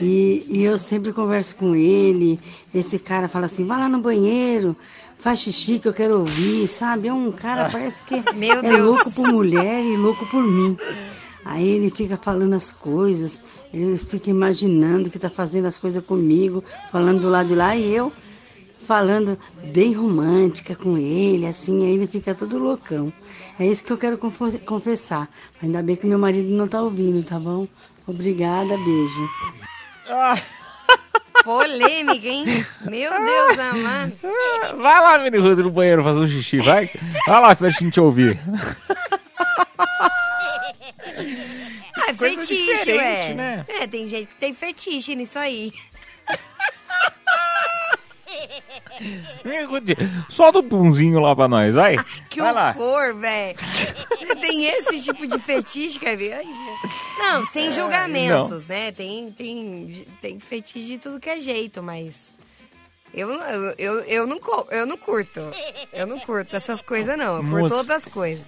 [0.00, 2.38] E, e eu sempre converso com ele.
[2.74, 4.74] Esse cara fala assim: vai lá no banheiro,
[5.18, 7.08] faz xixi que eu quero ouvir, sabe?
[7.08, 8.80] É um cara, parece que é Deus.
[8.80, 10.76] louco por mulher e louco por mim.
[11.44, 16.62] Aí ele fica falando as coisas, ele fica imaginando que tá fazendo as coisas comigo,
[16.90, 18.12] falando do lado de lá, e eu
[18.86, 23.12] falando bem romântica com ele, assim, aí ele fica todo loucão.
[23.60, 24.18] É isso que eu quero
[24.64, 25.28] confessar.
[25.62, 27.68] Ainda bem que meu marido não tá ouvindo, tá bom?
[28.06, 29.28] Obrigada, beijo.
[31.44, 32.66] Polêmica, hein?
[32.82, 34.12] Meu Deus amado.
[34.80, 36.90] Vai lá, Mini Ruth, no banheiro fazer um xixi, vai.
[37.26, 38.40] Vai lá pra gente ouvir.
[41.96, 43.34] Ah, é Coisa fetiche, ué.
[43.34, 43.66] né?
[43.68, 45.72] É, tem gente que tem fetiche nisso aí.
[49.44, 49.88] Mini Ruth,
[50.28, 51.96] solta o punzinho lá pra nós, vai.
[52.28, 53.56] Que vai horror, velho.
[54.10, 56.34] Você tem esse tipo de fetiche, quer ver?
[56.34, 56.46] Ai.
[57.18, 58.92] Não, sem julgamentos, né?
[58.92, 62.36] Tem, tem, tem fetiche de tudo que é jeito, mas.
[63.14, 64.38] Eu, eu, eu, eu, não,
[64.70, 65.40] eu não curto.
[65.92, 67.36] Eu não curto essas coisas, não.
[67.36, 67.76] Eu curto Moça.
[67.76, 68.46] outras coisas.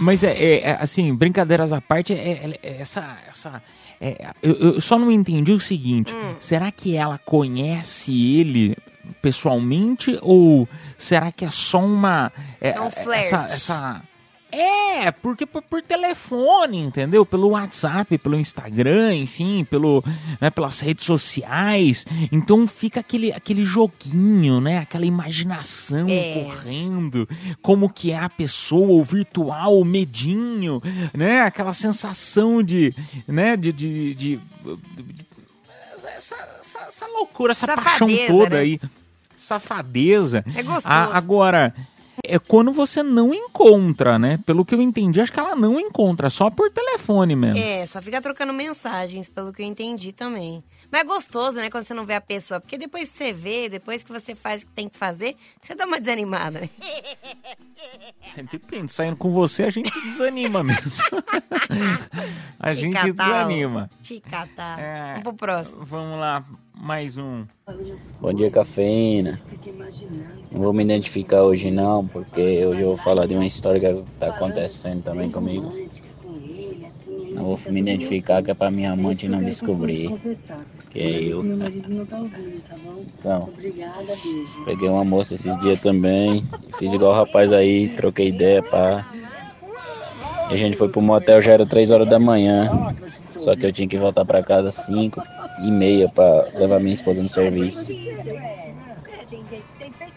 [0.00, 3.16] Mas é, é- é, assim, brincadeiras à parte, é, é- é essa.
[3.28, 3.62] essa
[4.00, 6.34] é, eu, eu só não entendi o seguinte: Hum.
[6.40, 8.76] será que ela conhece ele
[9.22, 12.32] pessoalmente ou será que é só uma.
[12.60, 13.32] é, São essa, flertes.
[13.32, 14.02] essa-
[14.50, 17.26] É, porque por, por telefone, entendeu?
[17.26, 20.02] Pelo WhatsApp, pelo Instagram, enfim, pelo,
[20.40, 22.06] né, pelas redes sociais.
[22.32, 24.78] Então fica aquele, aquele joguinho, né?
[24.78, 26.42] Aquela imaginação É.
[26.44, 27.28] correndo,
[27.60, 30.80] como que é a pessoa, o virtual, o medinho,
[31.12, 31.42] né?
[31.42, 32.94] Aquela sensação de,
[33.26, 33.54] né?
[33.56, 35.26] De, de, de- de-
[36.16, 38.60] essa, essa- essa loucura, essa paixão Safadeza, toda né?
[38.60, 38.80] aí,
[39.36, 40.44] safadeza.
[40.56, 40.88] É gostoso.
[40.88, 41.74] A- agora
[42.24, 44.38] é quando você não encontra, né?
[44.44, 47.62] Pelo que eu entendi, acho que ela não encontra, só por telefone mesmo.
[47.62, 50.62] É, só fica trocando mensagens, pelo que eu entendi também.
[50.90, 52.60] Mas é gostoso, né, quando você não vê a pessoa.
[52.60, 55.74] Porque depois que você vê, depois que você faz o que tem que fazer, você
[55.74, 56.70] dá uma desanimada, né?
[58.50, 61.04] Depende, saindo com você a gente desanima mesmo.
[62.58, 63.90] a gente desanima.
[64.02, 64.76] Ticatá.
[64.78, 65.84] É, Vamos pro próximo.
[65.84, 66.44] Vamos lá,
[66.80, 67.44] mais um.
[68.20, 69.40] Bom dia, cafeína.
[70.50, 74.04] Não vou me identificar hoje não, porque hoje eu vou falar de uma história que
[74.18, 75.72] tá acontecendo também comigo.
[77.34, 80.18] Não vou me identificar que é pra minha amante não descobrir
[80.90, 81.44] que é eu.
[83.18, 83.50] Então,
[84.64, 86.44] peguei uma moça esses dias também,
[86.78, 89.06] fiz igual o rapaz aí, troquei ideia, pá.
[90.50, 92.94] E a gente foi pro motel, já era 3 horas da manhã.
[93.36, 95.22] Só que eu tinha que voltar pra casa às 5
[95.62, 97.90] e meia pra levar minha esposa no serviço.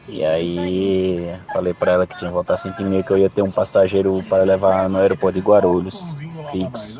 [0.07, 3.17] E aí falei pra ela que tinha que voltar às 5 e meia que eu
[3.17, 6.15] ia ter um passageiro para levar no aeroporto de Guarulhos,
[6.51, 6.99] fixo.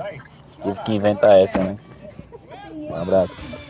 [0.62, 1.78] Tive que inventar essa, né?
[2.74, 3.61] Um abraço.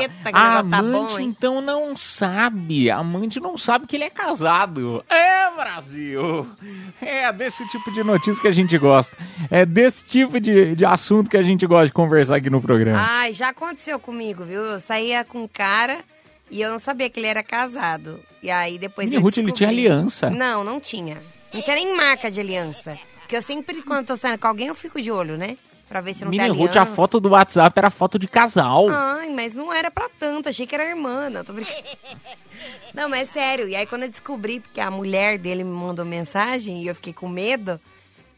[0.00, 1.26] Eita, que A negócio tá amante bom, hein?
[1.36, 2.90] então não sabe.
[2.90, 5.04] A amante não sabe que ele é casado.
[5.08, 6.48] É, Brasil!
[7.00, 9.16] É desse tipo de notícia que a gente gosta.
[9.50, 12.98] É desse tipo de, de assunto que a gente gosta de conversar aqui no programa.
[13.00, 14.64] Ai, já aconteceu comigo, viu?
[14.64, 15.98] Eu saía com um cara
[16.50, 18.20] e eu não sabia que ele era casado.
[18.42, 20.30] E aí depois eu Ruth, ele tinha aliança.
[20.30, 21.18] Não, não tinha.
[21.52, 22.98] Não tinha nem marca de aliança.
[23.20, 25.56] Porque eu sempre, quando tô saindo com alguém, eu fico de olho, né?
[25.90, 28.88] Pra ver se não Mini tem Ruth, a foto do WhatsApp era foto de casal.
[28.88, 31.82] Ai, mas não era pra tanto, achei que era irmã, não, tô brincando.
[32.94, 36.04] Não, mas é sério, e aí quando eu descobri, porque a mulher dele me mandou
[36.04, 37.80] mensagem e eu fiquei com medo,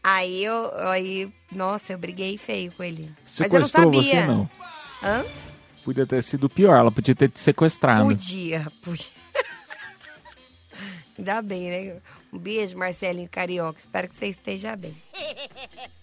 [0.01, 3.13] aí eu, aí, nossa, eu briguei feio com ele.
[3.39, 4.01] mas eu não sabia.
[4.01, 4.49] você, não?
[5.03, 5.25] Hã?
[5.83, 8.05] Podia ter sido pior, ela podia ter te sequestrado.
[8.05, 9.11] Podia, podia.
[11.19, 12.01] Ainda bem, né?
[12.31, 14.95] Um beijo, Marcelinho Carioca, espero que você esteja bem.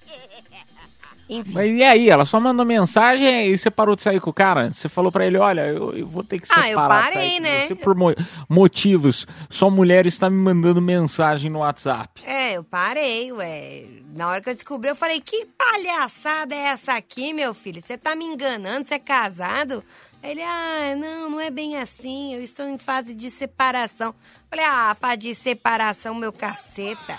[1.33, 1.53] Enfim.
[1.55, 2.11] Mas e aí?
[2.11, 4.73] Ela só mandou mensagem e você parou de sair com o cara?
[4.73, 7.05] Você falou pra ele, olha, eu, eu vou ter que Ah, separar.
[7.07, 7.67] eu de parei, né?
[7.69, 8.15] Você por mo-
[8.49, 9.27] motivos.
[9.49, 12.21] Só mulher está me mandando mensagem no WhatsApp.
[12.27, 13.85] É, eu parei, ué.
[14.13, 17.81] Na hora que eu descobri, eu falei, que palhaçada é essa aqui, meu filho?
[17.81, 18.85] Você tá me enganando?
[18.85, 19.85] Você é casado?
[20.23, 22.35] Ele, ah, não, não é bem assim.
[22.35, 24.15] Eu estou em fase de separação.
[24.51, 27.17] Falei, ah, fase de separação, meu caceta.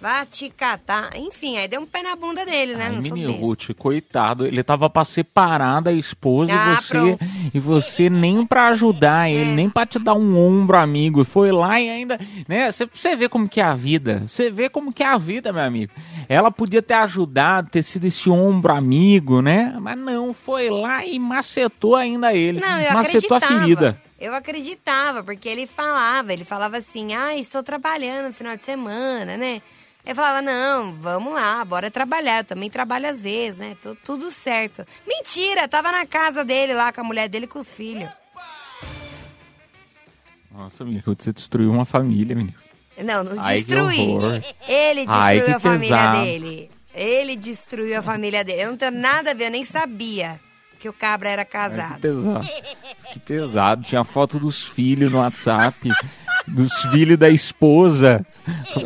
[0.00, 1.10] Vá te catar.
[1.16, 2.84] Enfim, aí deu um pé na bunda dele, né?
[2.86, 3.36] Ai, não Mini.
[3.40, 7.24] Ruth, coitado, ele tava pra separar da esposa Ah, e você pronto.
[7.54, 11.24] e você nem pra ajudar ele, nem pra te dar um ombro amigo.
[11.24, 12.70] Foi lá e ainda, né?
[12.70, 14.22] Você, vê como que é a vida.
[14.26, 15.92] Você vê como que é a vida, meu amigo.
[16.28, 19.76] Ela podia ter ajudado, ter sido esse ombro amigo, né?
[19.80, 22.60] Mas não, foi lá e macetou ainda ele.
[22.60, 23.60] Não, eu macetou a acreditava.
[23.60, 24.02] ferida.
[24.20, 29.36] Eu acreditava, porque ele falava, ele falava assim, ah, estou trabalhando no final de semana,
[29.36, 29.62] né?
[30.08, 32.38] Ele falava, não, vamos lá, bora trabalhar.
[32.38, 33.76] Eu também trabalho às vezes, né?
[33.82, 34.86] Tu- Tudo certo.
[35.06, 38.08] Mentira, tava na casa dele lá com a mulher dele e com os filhos.
[40.50, 42.56] Nossa, menino, você destruiu uma família, menino.
[43.04, 44.00] Não, não Ai, destruí.
[44.66, 46.24] Ele Ai, destruiu que a família pesado.
[46.24, 46.70] dele.
[46.94, 48.62] Ele destruiu a família dele.
[48.62, 50.40] Eu não tenho nada a ver, eu nem sabia
[50.80, 52.00] que o cabra era Ai, que casado.
[52.00, 52.48] pesado.
[53.12, 53.82] Que pesado.
[53.84, 55.76] Tinha foto dos filhos no WhatsApp.
[56.50, 58.24] dos filhos da esposa.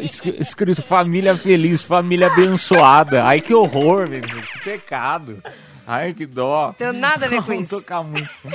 [0.00, 3.24] Es- Escrito família feliz, família abençoada.
[3.24, 4.42] Ai, que horror, menino.
[4.42, 5.38] Que pecado.
[5.87, 6.68] Ai, que dó.
[6.68, 7.76] Não tenho nada a ver com isso.
[7.80, 8.49] tocar música.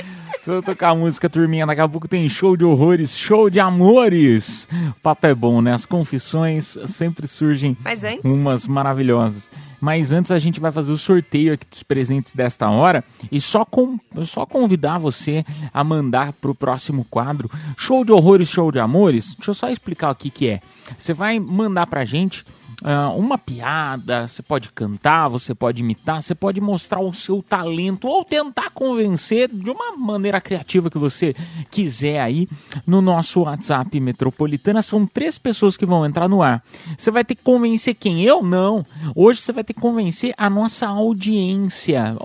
[0.46, 1.66] Vamos tocar música, turminha.
[1.66, 4.66] Daqui a pouco tem show de horrores, show de amores.
[4.96, 5.74] O papo é bom, né?
[5.74, 9.50] As confissões sempre surgem Mas antes- umas maravilhosas.
[9.80, 13.64] Mas antes a gente vai fazer o sorteio aqui dos presentes desta hora e só,
[13.64, 19.34] com, só convidar você a mandar pro próximo quadro Show de Horrores, Show de Amores.
[19.36, 20.60] Deixa eu só explicar o que que é.
[20.96, 22.44] Você vai mandar pra gente
[22.82, 28.06] ah, uma piada, você pode cantar, você pode imitar, você pode mostrar o seu talento
[28.06, 31.34] ou tentar convencer de uma maneira criativa que você
[31.70, 32.48] quiser aí
[32.86, 34.80] no nosso WhatsApp Metropolitana.
[34.80, 36.62] São três pessoas que vão entrar no ar.
[36.96, 38.22] Você vai ter que convencer quem?
[38.22, 38.42] Eu?
[38.42, 38.86] Não.
[39.14, 42.16] Hoje você vai ter que convencer a nossa audiência.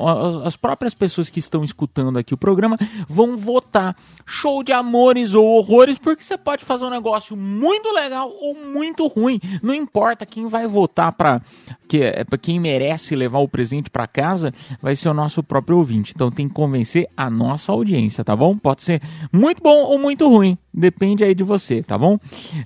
[0.45, 2.78] As próprias pessoas que estão escutando aqui o programa
[3.10, 3.95] vão votar.
[4.26, 9.08] Show de amores ou horrores, porque você pode fazer um negócio muito legal ou muito
[9.08, 9.39] ruim.
[9.62, 11.41] Não importa quem vai votar para
[11.87, 15.77] que é para quem merece levar o presente para casa, vai ser o nosso próprio
[15.77, 16.11] ouvinte.
[16.15, 18.57] Então tem que convencer a nossa audiência, tá bom?
[18.57, 22.17] Pode ser muito bom ou muito ruim, depende aí de você, tá bom?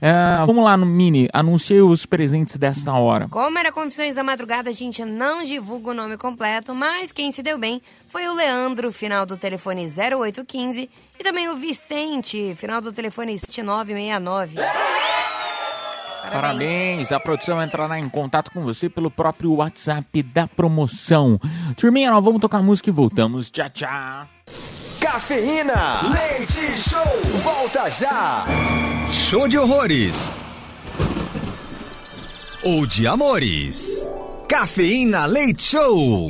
[0.02, 3.28] Ah, vamos lá no mini, anunciei os presentes desta hora.
[3.28, 7.44] Como era Confissões da Madrugada, a gente não divulga o nome completo, mas quem se
[7.44, 12.94] deu bem foi o Leandro, final do telefone 0815, e também o Vicente, final do
[12.94, 14.56] telefone 7969.
[16.32, 17.12] Parabéns.
[17.12, 21.40] A produção entrará em contato com você pelo próprio WhatsApp da promoção.
[21.76, 23.52] Turminha, nós vamos tocar música e voltamos.
[23.52, 24.28] Tchau, tchau.
[25.00, 28.46] Cafeína, leite show, volta já.
[29.12, 30.32] Show de horrores.
[32.64, 34.06] Ou de amores.
[34.48, 36.28] Cafeína Leite Show.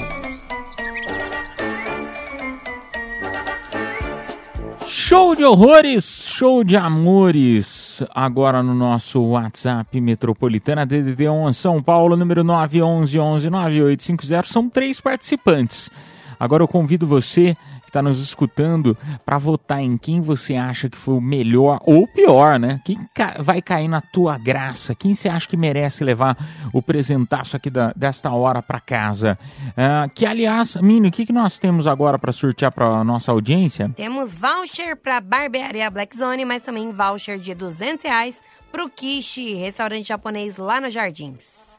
[5.08, 8.03] Show de horrores, show de amores.
[8.14, 14.47] Agora no nosso WhatsApp Metropolitana DDD 1 São Paulo, número 911-9850.
[14.47, 15.89] São três participantes.
[16.38, 17.55] Agora eu convido você
[17.88, 22.03] que está nos escutando para votar em quem você acha que foi o melhor ou
[22.03, 22.81] o pior, né?
[22.83, 24.93] Quem ca- vai cair na tua graça?
[24.93, 26.38] Quem você acha que merece levar
[26.73, 29.39] o presentaço aqui da- desta hora para casa?
[29.77, 33.89] Ah, que aliás, Mini, o que, que nós temos agora para sortear para nossa audiência?
[33.95, 40.05] Temos voucher para Barbearia Black Zone, mas também voucher de 200 reais pro Kishi, restaurante
[40.09, 41.77] japonês lá nos Jardins.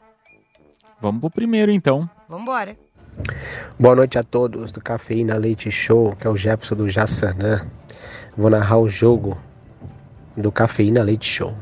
[0.99, 2.09] Vamos pro primeiro então.
[2.27, 2.75] Vambora.
[3.79, 7.65] Boa noite a todos do Cafeína Leite Show, que é o Jefferson do Jassanã.
[8.37, 9.37] Vou narrar o jogo
[10.35, 11.53] do Cafeína Leite Show.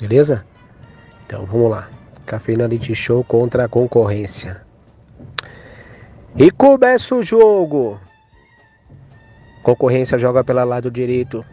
[0.00, 0.44] Beleza?
[1.24, 1.88] Então vamos lá.
[2.24, 4.60] Cafeína Leite Show contra a concorrência.
[6.36, 8.00] E começa o jogo.
[9.62, 11.44] Concorrência joga pelo lado direito.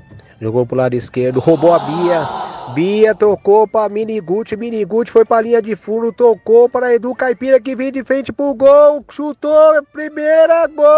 [0.42, 1.40] Jogou pro lado esquerdo.
[1.40, 2.53] Roubou a Bia.
[2.74, 4.56] Bia tocou pra Miniguti.
[4.56, 6.12] Miniguti foi pra linha de fundo.
[6.12, 9.06] Tocou para Edu Caipira que vem de frente pro gol.
[9.10, 9.84] Chutou.
[9.92, 10.94] Primeira golaço!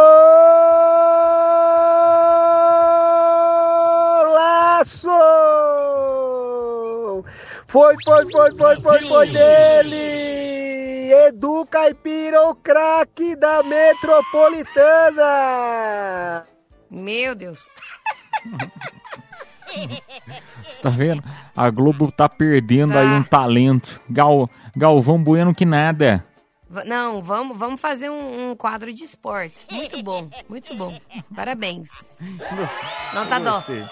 [7.67, 11.11] Foi, foi, foi, foi, foi, foi dele!
[11.27, 16.45] Edu Caipira, o craque da Metropolitana!
[16.89, 17.67] Meu Deus.
[20.63, 21.23] Você tá vendo?
[21.55, 23.99] A Globo tá perdendo aí um talento.
[24.09, 26.25] Gal, Galvão Bueno que nada.
[26.85, 29.65] Não, vamos, vamos fazer um, um quadro de esportes.
[29.71, 30.97] Muito bom, muito bom.
[31.35, 31.89] Parabéns.
[33.13, 33.51] Não tá Eu dó.
[33.57, 33.83] gostei.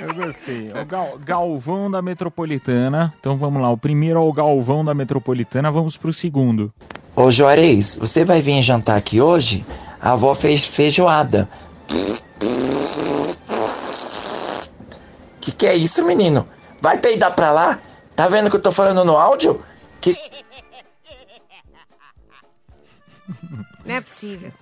[0.00, 0.72] Eu gostei.
[0.72, 3.14] O Gal- Galvão da Metropolitana.
[3.20, 3.70] Então vamos lá.
[3.70, 5.70] O primeiro é o Galvão da Metropolitana.
[5.70, 6.72] Vamos pro segundo.
[7.14, 9.64] Ô Juarez, você vai vir jantar aqui hoje?
[10.00, 11.48] A avó fez feijoada.
[15.46, 16.48] Que que é isso, menino?
[16.80, 17.80] Vai peidar pra lá?
[18.16, 19.64] Tá vendo que eu tô falando no áudio?
[20.00, 20.16] Que
[23.84, 24.52] Não é possível.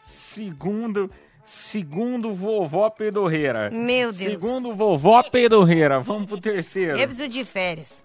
[0.00, 1.10] Segundo,
[1.44, 3.68] segundo vovó Pedorreira.
[3.70, 4.16] Meu Deus.
[4.16, 6.00] Segundo vovó Pedorreira.
[6.00, 6.98] Vamos pro terceiro.
[6.98, 8.02] Eu preciso de férias.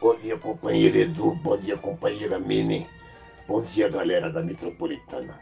[0.00, 1.34] Bom dia, companheiro Edu.
[1.42, 2.86] Bom dia, companheira Mini.
[3.48, 5.36] Bom dia, galera da Metropolitana.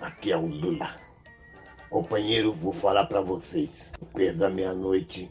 [0.00, 0.90] Aqui é o Lula.
[1.90, 3.90] Companheiro, vou falar pra vocês.
[3.98, 5.28] Depois da meia-noite,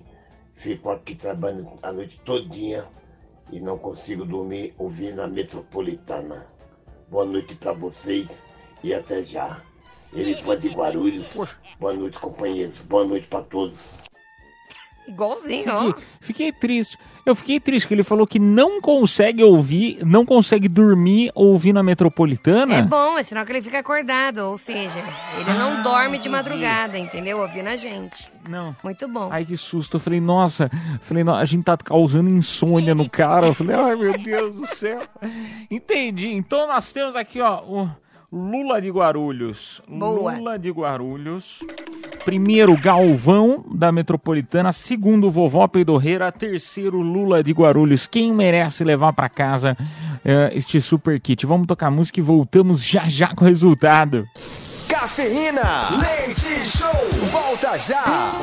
[0.53, 2.85] fico aqui trabalhando a noite todinha
[3.49, 6.47] e não consigo dormir ouvindo a metropolitana.
[7.09, 8.43] Boa noite pra vocês
[8.83, 9.61] e até já.
[10.11, 11.33] Ele foi de Guarulhos.
[11.79, 12.79] Boa noite, companheiros.
[12.79, 14.01] Boa noite pra todos.
[15.07, 15.85] Igualzinho, ó.
[15.85, 16.97] Fiquei, fiquei triste.
[17.29, 21.83] Eu fiquei triste que ele falou que não consegue ouvir, não consegue dormir ouvindo a
[21.83, 22.75] metropolitana.
[22.75, 24.99] É bom, é sinal que ele fica acordado, ou seja,
[25.39, 27.39] ele não Ah, dorme de madrugada, entendeu?
[27.41, 28.31] Ouvindo a gente.
[28.49, 28.75] Não.
[28.83, 29.29] Muito bom.
[29.31, 29.97] Ai, que susto.
[29.97, 33.47] Eu falei, nossa, eu falei, "Não, a gente tá causando insônia no cara.
[33.47, 34.99] Eu falei, ai meu Deus do céu.
[35.69, 36.29] Entendi.
[36.29, 37.89] Então nós temos aqui, ó, o
[38.31, 39.81] Lula de Guarulhos.
[39.87, 40.33] Boa.
[40.33, 41.59] Lula de Guarulhos.
[42.23, 44.71] Primeiro, Galvão da Metropolitana.
[44.71, 46.31] Segundo, Vovó Peidorreira.
[46.31, 48.07] Terceiro, Lula de Guarulhos.
[48.07, 49.77] Quem merece levar pra casa
[50.23, 51.45] eh, este super kit?
[51.45, 54.27] Vamos tocar música e voltamos já já com o resultado.
[54.87, 55.89] Cafeína.
[55.99, 56.89] Leite Show.
[57.31, 58.33] Volta já.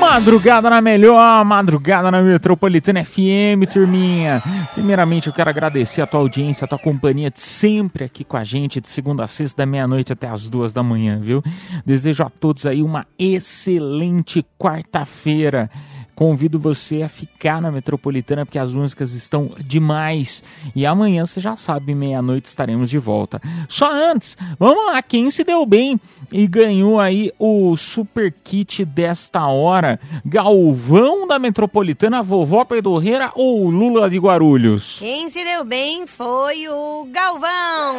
[0.00, 4.42] Madrugada na melhor, madrugada na Metropolitana FM, turminha.
[4.74, 8.44] Primeiramente, eu quero agradecer a tua audiência, a tua companhia de sempre aqui com a
[8.44, 11.42] gente, de segunda a sexta, da meia-noite até as duas da manhã, viu?
[11.84, 15.70] Desejo a todos aí uma excelente quarta-feira.
[16.14, 20.42] Convido você a ficar na Metropolitana porque as músicas estão demais.
[20.74, 23.40] E amanhã você já sabe, meia-noite estaremos de volta.
[23.68, 26.00] Só antes, vamos lá, quem se deu bem
[26.30, 29.98] e ganhou aí o super kit desta hora?
[30.24, 34.98] Galvão da Metropolitana, Vovó Pedorreira ou Lula de Guarulhos?
[34.98, 37.96] Quem se deu bem foi o Galvão.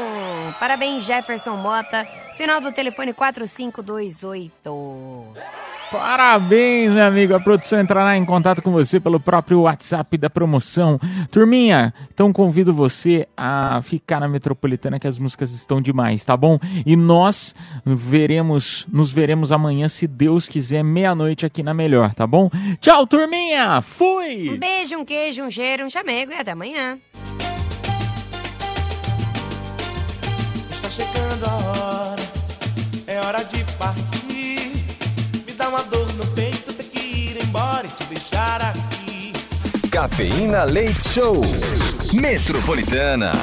[0.59, 2.07] Parabéns, Jefferson Mota.
[2.35, 5.74] Final do telefone 4528.
[5.91, 7.35] Parabéns, meu amigo.
[7.35, 10.99] A produção entrará em contato com você pelo próprio WhatsApp da promoção.
[11.31, 16.59] Turminha, então convido você a ficar na Metropolitana que as músicas estão demais, tá bom?
[16.85, 17.53] E nós
[17.85, 22.49] veremos, nos veremos amanhã, se Deus quiser, meia-noite aqui na Melhor, tá bom?
[22.79, 23.81] Tchau, turminha.
[23.81, 24.49] Fui.
[24.49, 26.97] Um beijo, um queijo, um cheiro, um chamego e até amanhã.
[30.69, 32.23] Está chegando a hora,
[33.07, 34.14] é hora de partir.
[35.75, 39.33] Uma dor no peito, ter que ir embora e te deixar aqui.
[39.91, 41.41] Cafeína Leite Show.
[42.13, 43.33] Metropolitana.